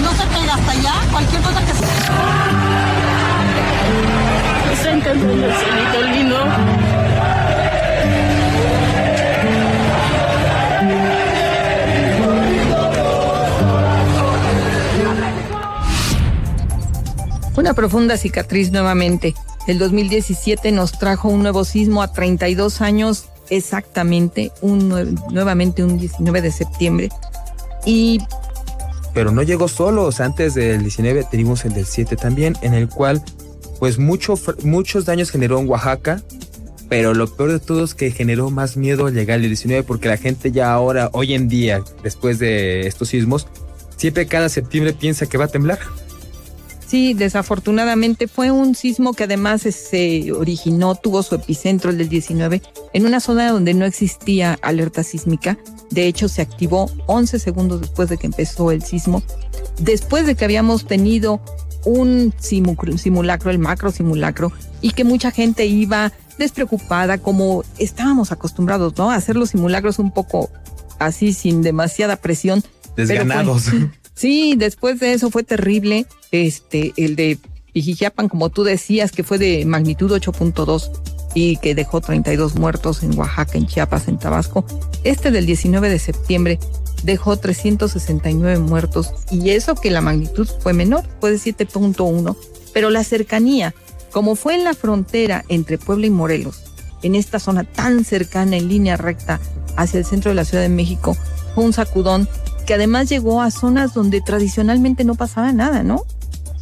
[0.01, 1.86] No, se hasta allá, cualquier cosa que se...
[6.13, 6.84] Lindo.
[17.58, 19.34] Una profunda cicatriz nuevamente.
[19.68, 25.97] El 2017 nos trajo un nuevo sismo a 32 años exactamente, un, nue- nuevamente un
[25.97, 27.10] 19 de septiembre.
[27.86, 28.20] Y
[29.14, 32.74] Pero no llegó solo, o sea, antes del 19 tuvimos el del 7 también, en
[32.74, 33.24] el cual
[33.80, 36.22] pues mucho, muchos daños generó en Oaxaca,
[36.89, 40.08] pero lo peor de todo es que generó más miedo al llegar el 19 porque
[40.08, 43.47] la gente ya ahora, hoy en día, después de estos sismos,
[43.97, 45.80] siempre cada septiembre piensa que va a temblar.
[46.88, 52.61] Sí, desafortunadamente fue un sismo que además se originó, tuvo su epicentro el del 19
[52.93, 55.57] en una zona donde no existía alerta sísmica.
[55.89, 59.23] De hecho, se activó 11 segundos después de que empezó el sismo.
[59.79, 61.41] Después de que habíamos tenido
[61.86, 68.93] un simu- simulacro, el macro simulacro, y que mucha gente iba despreocupada, como estábamos acostumbrados,
[68.97, 69.09] ¿no?
[69.11, 70.49] A hacer los simulacros un poco
[70.99, 72.61] así, sin demasiada presión.
[72.61, 73.63] pero fue- Desganados.
[74.16, 76.07] Sí, después de eso fue terrible.
[76.32, 77.38] Este, el de
[77.74, 80.91] Pijijiapan, como tú decías, que fue de magnitud 8.2
[81.34, 84.66] y que dejó 32 muertos en Oaxaca, en Chiapas, en Tabasco.
[85.03, 86.59] Este del 19 de septiembre
[87.03, 92.38] dejó 369 muertos y eso que la magnitud fue menor, fue de 7.1,
[92.74, 93.76] pero la cercanía,
[94.11, 96.63] como fue en la frontera entre Puebla y Morelos,
[97.03, 99.41] en esta zona tan cercana en línea recta
[99.76, 101.18] hacia el centro de la Ciudad de México,
[101.53, 102.30] fue un sacudón
[102.66, 106.03] que además llegó a zonas donde tradicionalmente no pasaba nada, ¿no?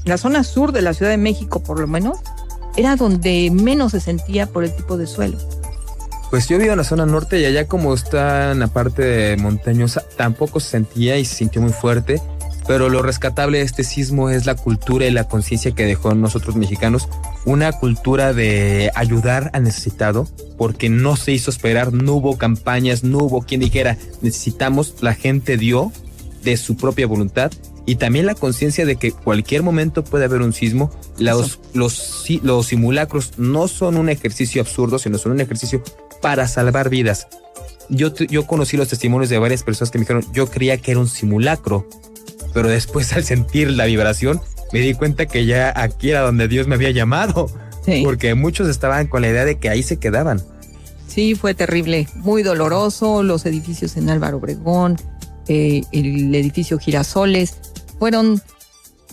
[0.06, 2.18] La zona sur de la Ciudad de México, por lo menos,
[2.76, 5.38] era donde menos se sentía por el tipo de suelo.
[6.30, 10.04] Pues yo vivo en la zona norte y allá como está en la parte montañosa,
[10.18, 12.22] tampoco se sentía y se sintió muy fuerte.
[12.68, 16.22] Pero lo rescatable de este sismo es la cultura y la conciencia que dejó en
[16.22, 17.09] nosotros mexicanos.
[17.45, 23.20] Una cultura de ayudar al necesitado, porque no se hizo esperar, no hubo campañas, no
[23.20, 25.91] hubo quien dijera necesitamos, la gente dio
[26.43, 27.51] de su propia voluntad
[27.86, 30.89] y también la conciencia de que cualquier momento puede haber un sismo.
[31.18, 35.84] Los, los, los simulacros no son un ejercicio absurdo, sino son un ejercicio
[36.22, 37.28] para salvar vidas.
[37.89, 41.01] Yo, yo conocí los testimonios de varias personas que me dijeron, yo creía que era
[41.01, 41.88] un simulacro,
[42.54, 44.41] pero después al sentir la vibración
[44.72, 47.49] me di cuenta que ya aquí era donde Dios me había llamado,
[48.04, 50.41] porque muchos estaban con la idea de que ahí se quedaban.
[51.08, 53.22] Sí, fue terrible, muy doloroso.
[53.22, 54.97] Los edificios en Álvaro Obregón,
[55.47, 57.56] eh, el edificio Girasoles,
[57.99, 58.41] fueron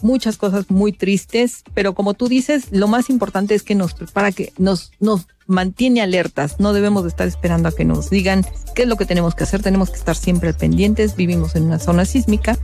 [0.02, 4.32] muchas cosas muy tristes, pero como tú dices, lo más importante es que nos prepara,
[4.32, 6.56] que nos, nos mantiene alertas.
[6.58, 9.44] No debemos de estar esperando a que nos digan qué es lo que tenemos que
[9.44, 9.62] hacer.
[9.62, 11.16] Tenemos que estar siempre pendientes.
[11.16, 12.56] Vivimos en una zona sísmica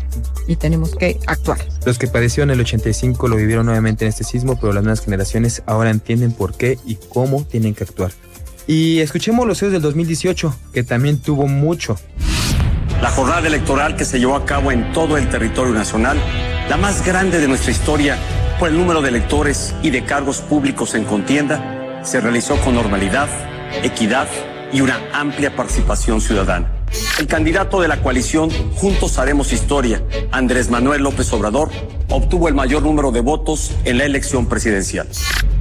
[0.46, 1.58] y tenemos que actuar.
[1.84, 5.62] Los que padecieron el 85 lo vivieron nuevamente en este sismo, pero las nuevas generaciones
[5.66, 8.12] ahora entienden por qué y cómo tienen que actuar.
[8.68, 11.96] Y escuchemos los CEOs del 2018, que también tuvo mucho.
[13.02, 16.18] La jornada electoral que se llevó a cabo en todo el territorio nacional,
[16.70, 18.16] la más grande de nuestra historia
[18.58, 23.28] por el número de electores y de cargos públicos en contienda, se realizó con normalidad,
[23.82, 24.26] equidad
[24.72, 26.72] y una amplia participación ciudadana.
[27.20, 31.68] El candidato de la coalición Juntos Haremos Historia, Andrés Manuel López Obrador,
[32.08, 35.06] obtuvo el mayor número de votos en la elección presidencial.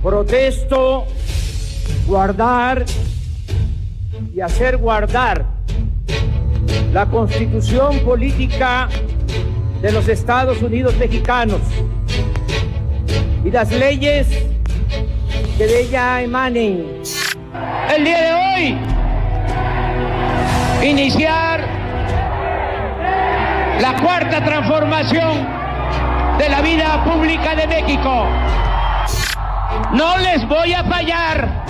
[0.01, 1.05] Protesto
[2.07, 2.85] guardar
[4.33, 5.54] y hacer guardar
[6.93, 8.87] la constitución política
[9.81, 11.59] de los Estados Unidos mexicanos
[13.43, 14.27] y las leyes
[15.57, 16.85] que de ella emanen.
[17.95, 18.77] El día de hoy,
[20.89, 21.61] iniciar
[23.81, 25.47] la cuarta transformación
[26.37, 28.27] de la vida pública de México.
[29.93, 31.64] No les voy a fallar.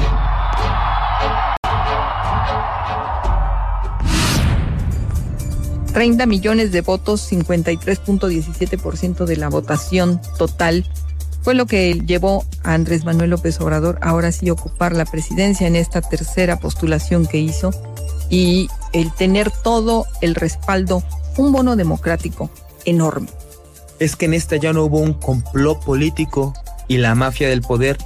[5.96, 10.86] 30 millones de votos, 53.17% de la votación total,
[11.42, 15.78] fue lo que llevó a Andrés Manuel López Obrador ahora sí ocupar la presidencia en
[15.78, 17.72] esta tercera postulación que hizo
[18.30, 21.02] y el tener todo el respaldo,
[21.38, 22.50] un bono democrático
[22.84, 23.30] enorme.
[23.98, 26.54] Es que en esta ya no hubo un complot político
[26.90, 27.98] y la mafia del poder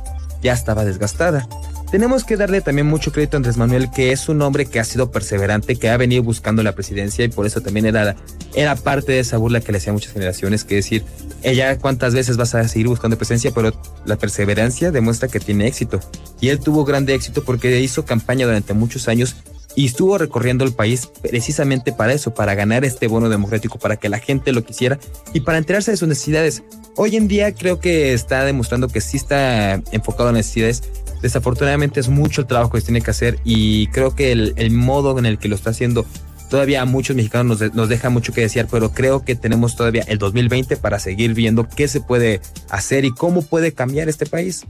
[0.44, 1.50] ya estaba desgastada.
[1.92, 4.84] Tenemos que darle también mucho crédito a Andrés Manuel, que es un hombre que ha
[4.84, 8.16] sido perseverante, que ha venido buscando la presidencia y por eso también era,
[8.54, 11.04] era parte de esa burla que le hacían muchas generaciones, que decir,
[11.42, 13.74] ella cuántas veces vas a seguir buscando presencia, pero
[14.06, 16.00] la perseverancia demuestra que tiene éxito.
[16.40, 19.36] Y él tuvo grande éxito porque hizo campaña durante muchos años
[19.76, 24.10] y estuvo recorriendo el país precisamente para eso, para ganar este bono democrático, para que
[24.10, 25.00] la gente lo quisiera
[25.34, 26.64] y para enterarse de sus necesidades.
[26.98, 30.84] Hoy en día creo que está demostrando que sí está enfocado en necesidades.
[31.22, 34.72] Desafortunadamente es mucho el trabajo que se tiene que hacer y creo que el, el
[34.72, 36.06] modo en el que lo está haciendo
[36.50, 40.04] todavía a muchos mexicanos nos, nos, deja mucho que desear, pero creo que tenemos todavía
[40.08, 44.66] el 2020 para seguir viendo qué se puede hacer y cómo puede cambiar este país.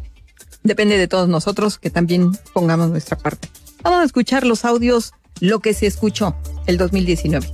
[0.63, 3.47] Depende de todos nosotros que también pongamos nuestra parte.
[3.81, 6.35] Vamos a escuchar los audios, lo que se escuchó
[6.67, 7.49] el 2019.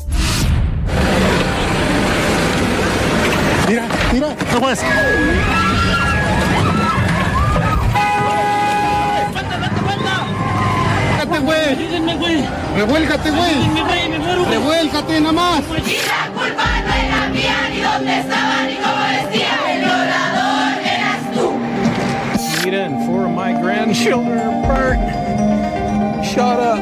[3.67, 4.69] Mira, mira, ¿cómo
[12.17, 12.43] güey.
[12.75, 13.55] Revuélcate, güey.
[14.49, 15.59] Revuélcate nada más.
[15.59, 19.53] Y la culpa no era mía, ni dónde estaba, ni cómo decía.
[19.69, 19.83] El
[20.85, 21.45] eras tú.
[22.63, 26.25] Mira, and four of my grandchildren are burnt.
[26.25, 26.79] Shut up.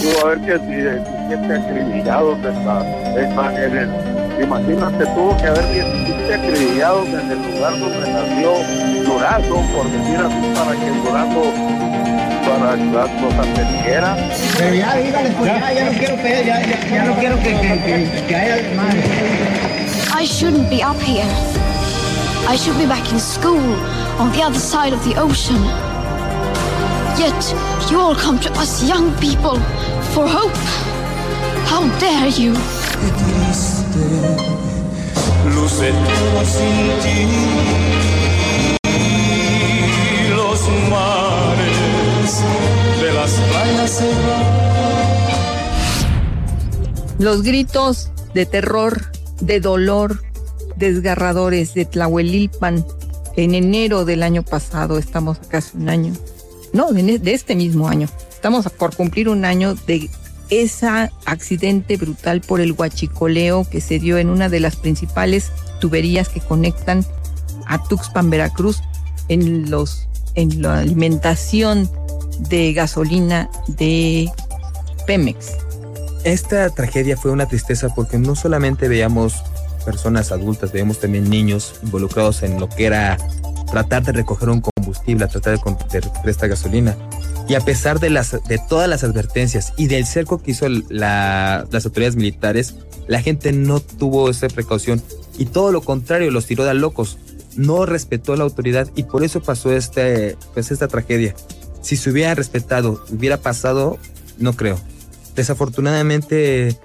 [0.00, 4.12] Tú a ver que si siente acribillado en el,
[4.42, 8.52] imagínate tuvo que haber 17 acribillados en el lugar donde nació
[9.04, 11.42] Durazo, por decir así, para que Durazo
[12.42, 13.46] para las cosas
[13.84, 14.16] quiera.
[14.58, 17.50] Pero ya dígale, pues ya, ya no quiero que, ya, ya, ya no quiero que,
[17.60, 18.94] que, que, que haya más.
[20.14, 21.26] I shouldn't be up here.
[22.48, 23.76] I should be back in school
[24.18, 25.62] on the other side of the ocean.
[27.18, 27.54] Yet
[27.90, 29.58] you all come to us young people
[30.12, 30.56] for hope.
[31.66, 32.54] How dare you?
[35.54, 37.26] Luce todo sin ti.
[40.34, 41.11] Los mares
[42.40, 44.02] de las playas
[47.18, 49.10] Los gritos de terror,
[49.40, 50.22] de dolor,
[50.76, 52.86] desgarradores de Tlahuelilpan
[53.36, 56.12] en enero del año pasado, estamos casi un año,
[56.72, 60.08] no, de, de este mismo año, estamos por cumplir un año de
[60.48, 60.86] ese
[61.24, 66.40] accidente brutal por el huachicoleo que se dio en una de las principales tuberías que
[66.40, 67.04] conectan
[67.66, 68.80] a Tuxpan, Veracruz,
[69.28, 71.90] en los en la alimentación
[72.48, 74.30] de gasolina de
[75.06, 75.56] Pemex.
[76.24, 79.42] Esta tragedia fue una tristeza porque no solamente veíamos
[79.84, 83.18] personas adultas, veíamos también niños involucrados en lo que era
[83.70, 86.96] tratar de recoger un combustible, tratar de, recoger esta gasolina.
[87.48, 91.66] Y a pesar de, las, de todas las advertencias y del cerco que hizo la,
[91.70, 92.76] las autoridades militares,
[93.08, 95.02] la gente no tuvo esa precaución
[95.38, 97.18] y todo lo contrario, los tiró de locos.
[97.56, 101.34] No respetó la autoridad y por eso pasó este, pues esta tragedia.
[101.82, 103.98] Si se hubiera respetado, hubiera pasado,
[104.38, 104.78] no creo.
[105.34, 106.78] Desafortunadamente,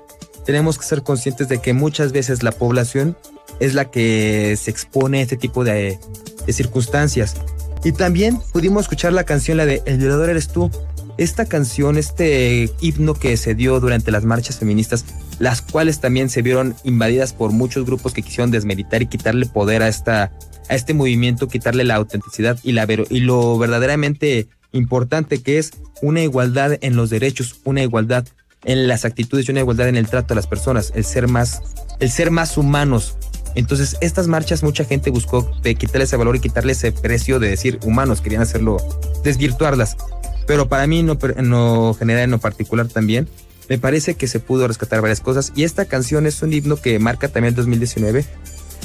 [0.45, 3.17] tenemos que ser conscientes de que muchas veces la población
[3.59, 5.99] es la que se expone a este tipo de,
[6.45, 7.35] de circunstancias.
[7.83, 10.71] Y también pudimos escuchar la canción, la de El violador eres tú.
[11.17, 15.05] Esta canción, este himno que se dio durante las marchas feministas,
[15.39, 19.81] las cuales también se vieron invadidas por muchos grupos que quisieron desmeritar y quitarle poder
[19.83, 20.31] a, esta,
[20.69, 26.21] a este movimiento, quitarle la autenticidad y, la y lo verdaderamente importante que es una
[26.21, 28.27] igualdad en los derechos, una igualdad
[28.63, 31.61] en las actitudes y una igualdad en el trato a las personas, el ser más,
[31.99, 33.17] el ser más humanos,
[33.57, 37.49] entonces, estas marchas mucha gente buscó de quitarle ese valor y quitarle ese precio de
[37.49, 38.77] decir humanos, querían hacerlo,
[39.23, 39.97] desvirtuarlas.
[40.45, 43.27] Pero para mí, no, no general, en lo particular también,
[43.67, 45.53] me parece que se pudo rescatar varias cosas.
[45.55, 48.25] Y esta canción es un himno que marca también el 2019,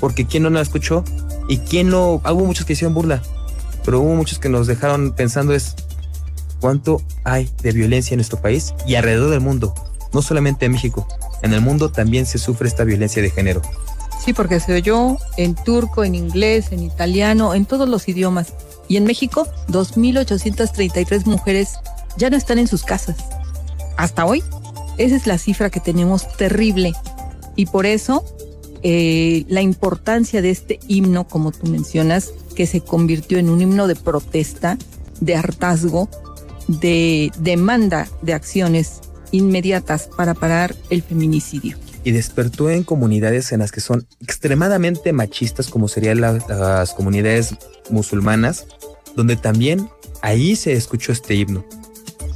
[0.00, 1.04] porque ¿quién no la escuchó?
[1.50, 3.22] Y quién no, hubo muchos que hicieron burla,
[3.84, 5.74] pero hubo muchos que nos dejaron pensando es
[6.60, 9.74] cuánto hay de violencia en nuestro país y alrededor del mundo,
[10.12, 11.06] no solamente en México,
[11.42, 13.62] en el mundo también se sufre esta violencia de género.
[14.24, 18.54] Sí, porque se oyó en turco, en inglés, en italiano, en todos los idiomas.
[18.86, 21.74] Y en México, 2.833 mujeres
[22.16, 23.16] ya no están en sus casas.
[23.96, 24.44] Hasta hoy,
[24.98, 26.92] esa es la cifra que tenemos terrible.
[27.56, 28.24] Y por eso,
[28.82, 33.86] eh, la importancia de este himno, como tú mencionas, que se convirtió en un himno
[33.86, 34.76] de protesta,
[35.20, 36.08] de hartazgo,
[36.68, 41.76] de demanda de acciones inmediatas para parar el feminicidio.
[42.04, 47.54] y despertó en comunidades en las que son extremadamente machistas, como serían la- las comunidades
[47.90, 48.66] musulmanas,
[49.14, 49.88] donde también
[50.20, 51.64] ahí se escuchó este himno.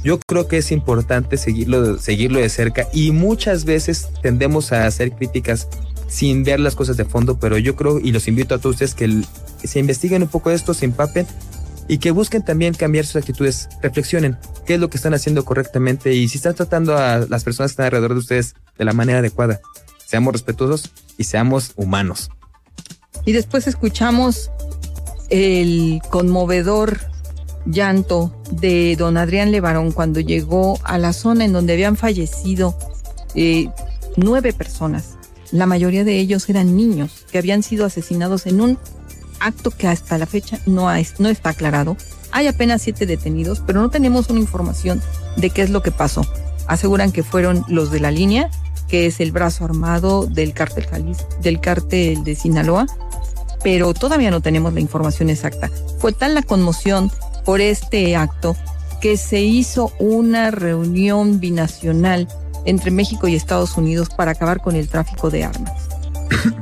[0.05, 5.11] Yo creo que es importante seguirlo, seguirlo de cerca y muchas veces tendemos a hacer
[5.11, 5.67] críticas
[6.07, 8.95] sin ver las cosas de fondo, pero yo creo y los invito a todos ustedes
[8.95, 9.23] que,
[9.67, 11.27] se investiguen un poco esto, se empapen
[11.87, 16.13] y que busquen también cambiar sus actitudes, reflexionen qué es lo que están haciendo correctamente
[16.13, 19.19] y si están tratando a las personas que están alrededor de ustedes de la manera
[19.19, 19.59] adecuada.
[20.05, 22.29] Seamos respetuosos y seamos humanos.
[23.25, 24.51] Y después escuchamos
[25.29, 26.99] el conmovedor
[27.65, 32.77] llanto de don Adrián Levarón cuando llegó a la zona en donde habían fallecido
[33.35, 33.69] eh,
[34.15, 35.16] nueve personas.
[35.51, 38.77] La mayoría de ellos eran niños que habían sido asesinados en un
[39.39, 41.95] acto que hasta la fecha no, ha- no está aclarado.
[42.31, 45.01] Hay apenas siete detenidos, pero no tenemos una información
[45.37, 46.25] de qué es lo que pasó.
[46.67, 48.49] Aseguran que fueron los de la línea,
[48.89, 50.85] que es el brazo armado del cártel
[51.41, 52.85] del cártel de Sinaloa,
[53.63, 55.69] pero todavía no tenemos la información exacta.
[55.99, 57.11] Fue tal la conmoción
[57.45, 58.55] por este acto
[59.01, 62.27] que se hizo una reunión binacional
[62.67, 65.87] entre México y Estados Unidos para acabar con el tráfico de armas.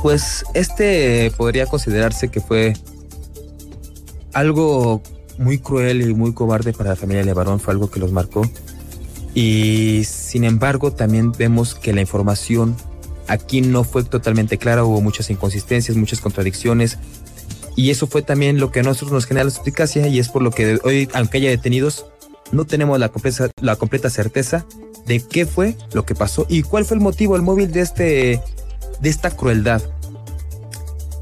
[0.00, 2.74] Pues este podría considerarse que fue
[4.32, 5.02] algo
[5.38, 8.42] muy cruel y muy cobarde para la familia Levarón, fue algo que los marcó.
[9.34, 12.76] Y sin embargo, también vemos que la información
[13.26, 16.98] aquí no fue totalmente clara, hubo muchas inconsistencias, muchas contradicciones.
[17.76, 20.42] Y eso fue también lo que a nosotros nos genera la suspicacia y es por
[20.42, 22.06] lo que hoy, aunque haya detenidos,
[22.52, 24.66] no tenemos la completa, la completa certeza
[25.06, 28.42] de qué fue lo que pasó y cuál fue el motivo, el móvil de, este,
[29.00, 29.82] de esta crueldad.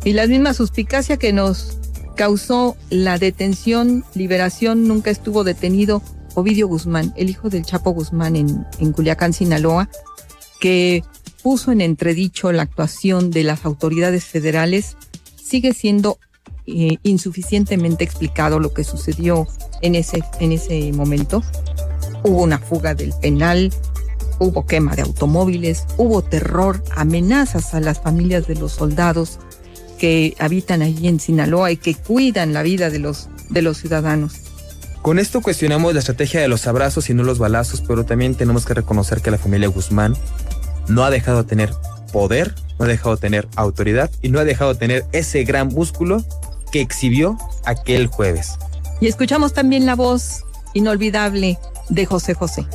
[0.04, 1.78] Y la misma suspicacia que nos
[2.16, 6.02] causó la detención, liberación, nunca estuvo detenido
[6.34, 9.88] Ovidio Guzmán, el hijo del Chapo Guzmán en, en Culiacán, Sinaloa,
[10.60, 11.02] que
[11.42, 14.96] puso en entredicho la actuación de las autoridades federales,
[15.36, 16.18] sigue siendo
[16.66, 19.46] eh, insuficientemente explicado lo que sucedió
[19.82, 21.42] en ese, en ese momento.
[22.24, 23.72] Hubo una fuga del penal,
[24.38, 29.38] hubo quema de automóviles, hubo terror, amenazas a las familias de los soldados
[29.98, 34.34] que habitan allí en Sinaloa y que cuidan la vida de los, de los ciudadanos.
[35.02, 38.66] Con esto cuestionamos la estrategia de los abrazos y no los balazos, pero también tenemos
[38.66, 40.16] que reconocer que la familia Guzmán
[40.88, 41.70] no ha dejado de tener
[42.12, 45.68] poder, no ha dejado de tener autoridad y no ha dejado de tener ese gran
[45.68, 46.24] músculo
[46.70, 48.58] que exhibió aquel jueves.
[49.00, 50.44] Y escuchamos también la voz
[50.74, 51.58] inolvidable
[51.88, 52.66] de José José.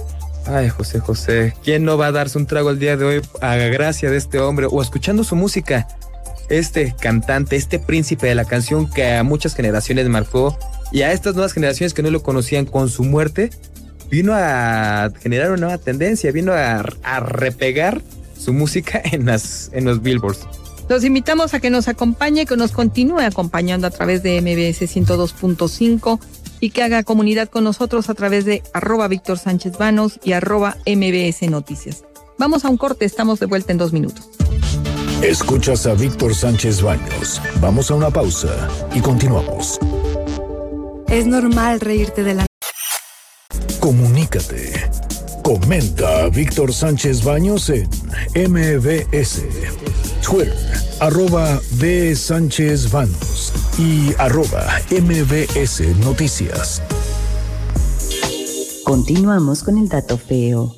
[0.47, 3.55] Ay, José José, ¿quién no va a darse un trago el día de hoy a
[3.55, 5.87] gracia de este hombre o escuchando su música?
[6.49, 10.57] Este cantante, este príncipe de la canción que a muchas generaciones marcó
[10.91, 13.51] y a estas nuevas generaciones que no lo conocían con su muerte,
[14.09, 18.01] vino a generar una nueva tendencia, vino a, a repegar
[18.37, 20.45] su música en, las, en los billboards.
[20.91, 26.19] Los invitamos a que nos acompañe, que nos continúe acompañando a través de MBS 102.5
[26.59, 30.75] y que haga comunidad con nosotros a través de arroba Víctor Sánchez Vanos y arroba
[30.85, 32.03] MBS Noticias.
[32.37, 34.31] Vamos a un corte, estamos de vuelta en dos minutos.
[35.21, 37.41] Escuchas a Víctor Sánchez Baños.
[37.61, 38.49] Vamos a una pausa
[38.93, 39.79] y continuamos.
[41.07, 42.45] Es normal reírte de la...
[43.79, 44.91] Comunícate.
[45.43, 47.87] Comenta Víctor Sánchez Baños en
[48.35, 49.41] MBS,
[50.23, 50.53] Twitter,
[50.99, 52.15] arroba B.
[52.15, 56.81] Sánchez Baños y arroba MBS Noticias.
[58.83, 60.75] Continuamos con el dato feo.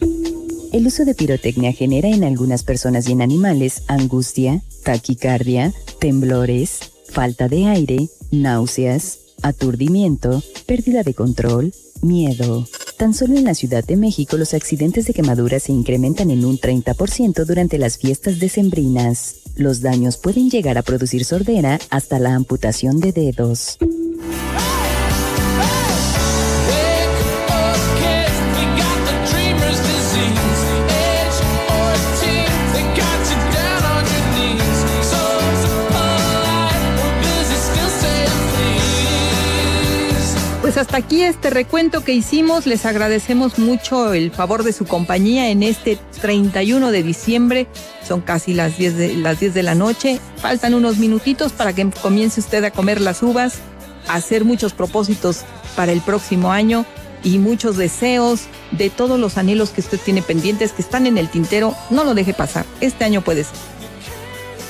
[0.71, 7.49] El uso de pirotecnia genera en algunas personas y en animales angustia, taquicardia, temblores, falta
[7.49, 12.65] de aire, náuseas, aturdimiento, pérdida de control, miedo.
[12.97, 16.57] Tan solo en la Ciudad de México los accidentes de quemaduras se incrementan en un
[16.57, 19.35] 30% durante las fiestas decembrinas.
[19.55, 23.77] Los daños pueden llegar a producir sordera hasta la amputación de dedos.
[40.93, 42.67] Hasta aquí este recuento que hicimos.
[42.67, 47.67] Les agradecemos mucho el favor de su compañía en este 31 de diciembre.
[48.07, 50.19] Son casi las 10 de, las 10 de la noche.
[50.37, 53.55] Faltan unos minutitos para que comience usted a comer las uvas,
[54.07, 56.85] a hacer muchos propósitos para el próximo año
[57.23, 61.27] y muchos deseos de todos los anhelos que usted tiene pendientes que están en el
[61.27, 61.73] tintero.
[61.89, 62.67] No lo deje pasar.
[62.81, 63.72] Este año puede ser.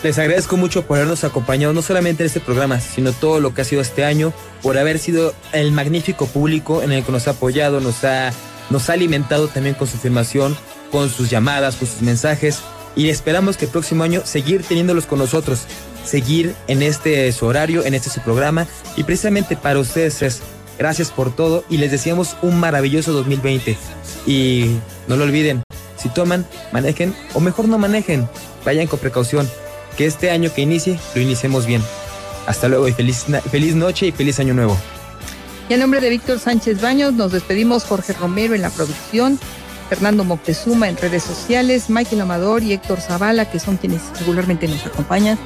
[0.04, 3.62] Les agradezco mucho por habernos acompañado, no solamente en este programa, sino todo lo que
[3.62, 7.32] ha sido este año, por haber sido el magnífico público en el que nos ha
[7.32, 8.34] apoyado, nos ha,
[8.70, 10.58] nos ha alimentado también con su afirmación,
[10.92, 12.60] con sus llamadas, con sus mensajes.
[12.98, 15.62] y esperamos que el próximo año seguir teniéndolos con nosotros,
[16.06, 20.42] seguir en este su horario, en este su programa y precisamente para ustedes es
[20.78, 23.78] gracias por todo y les deseamos un maravilloso 2020
[24.28, 24.76] y
[25.08, 25.64] no lo olviden,
[25.98, 28.28] si toman, manejen o mejor no manejen,
[28.64, 29.50] vayan con precaución,
[29.94, 31.82] que este año que inicie lo iniciemos bien.
[32.46, 34.78] Hasta luego y feliz, feliz noche y feliz año nuevo.
[35.70, 39.40] Y en nombre de Víctor Sánchez Baños nos despedimos Jorge Romero en la producción,
[39.90, 44.86] Fernando Moctezuma en redes sociales, Michael Amador y Héctor Zavala, que son quienes regularmente nos
[44.86, 45.38] acompañan.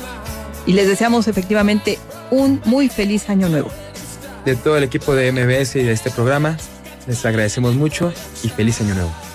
[0.65, 1.99] Y les deseamos efectivamente
[2.31, 3.69] un muy feliz año nuevo.
[4.43, 6.57] De todo el equipo de MBS y de este programa,
[7.05, 8.11] les agradecemos mucho
[8.43, 9.26] y feliz año nuevo.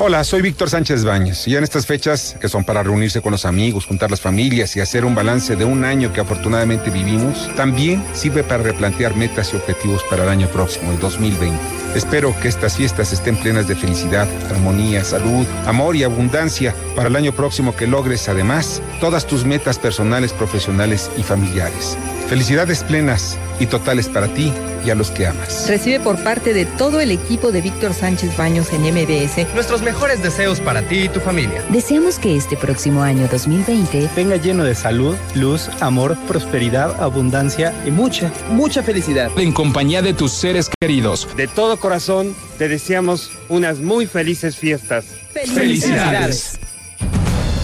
[0.00, 3.44] Hola, soy Víctor Sánchez Baños y en estas fechas, que son para reunirse con los
[3.44, 8.04] amigos, juntar las familias y hacer un balance de un año que afortunadamente vivimos, también
[8.12, 11.56] sirve para replantear metas y objetivos para el año próximo, el 2020.
[11.94, 17.14] Espero que estas fiestas estén plenas de felicidad, armonía, salud, amor y abundancia para el
[17.14, 21.96] año próximo que logres además todas tus metas personales, profesionales y familiares.
[22.28, 24.52] Felicidades plenas y totales para ti
[24.84, 25.66] y a los que amas.
[25.68, 30.22] Recibe por parte de todo el equipo de Víctor Sánchez Baños en MBS Nuestros mejores
[30.22, 31.62] deseos para ti y tu familia.
[31.70, 37.90] Deseamos que este próximo año 2020 venga lleno de salud, luz, amor, prosperidad, abundancia y
[37.90, 39.30] mucha, mucha felicidad.
[39.38, 41.28] En compañía de tus seres queridos.
[41.36, 45.06] De todo corazón, te deseamos unas muy felices fiestas.
[45.32, 46.58] Felicidades.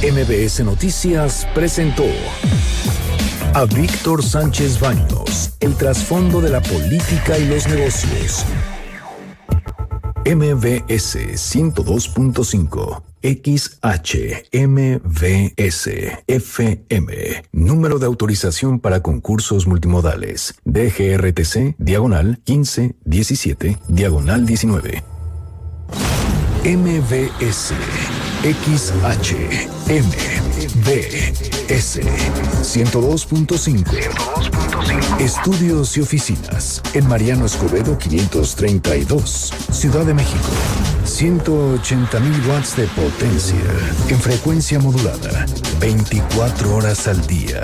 [0.03, 2.07] MBS Noticias presentó
[3.55, 8.45] a Víctor Sánchez Baños, el trasfondo de la política y los negocios.
[10.25, 14.51] MBS 102.5 XHMVS
[16.27, 17.43] FM.
[17.53, 20.55] Número de autorización para concursos multimodales.
[20.65, 25.03] DGRTC, diagonal 1517, diagonal 19.
[26.65, 27.73] MBS
[30.81, 32.01] XHMVS
[32.63, 40.49] 102.5 Estudios y oficinas en Mariano Escobedo 532, Ciudad de México.
[41.05, 43.61] 180.000 watts de potencia
[44.09, 45.45] en frecuencia modulada,
[45.81, 47.61] 24 horas al día.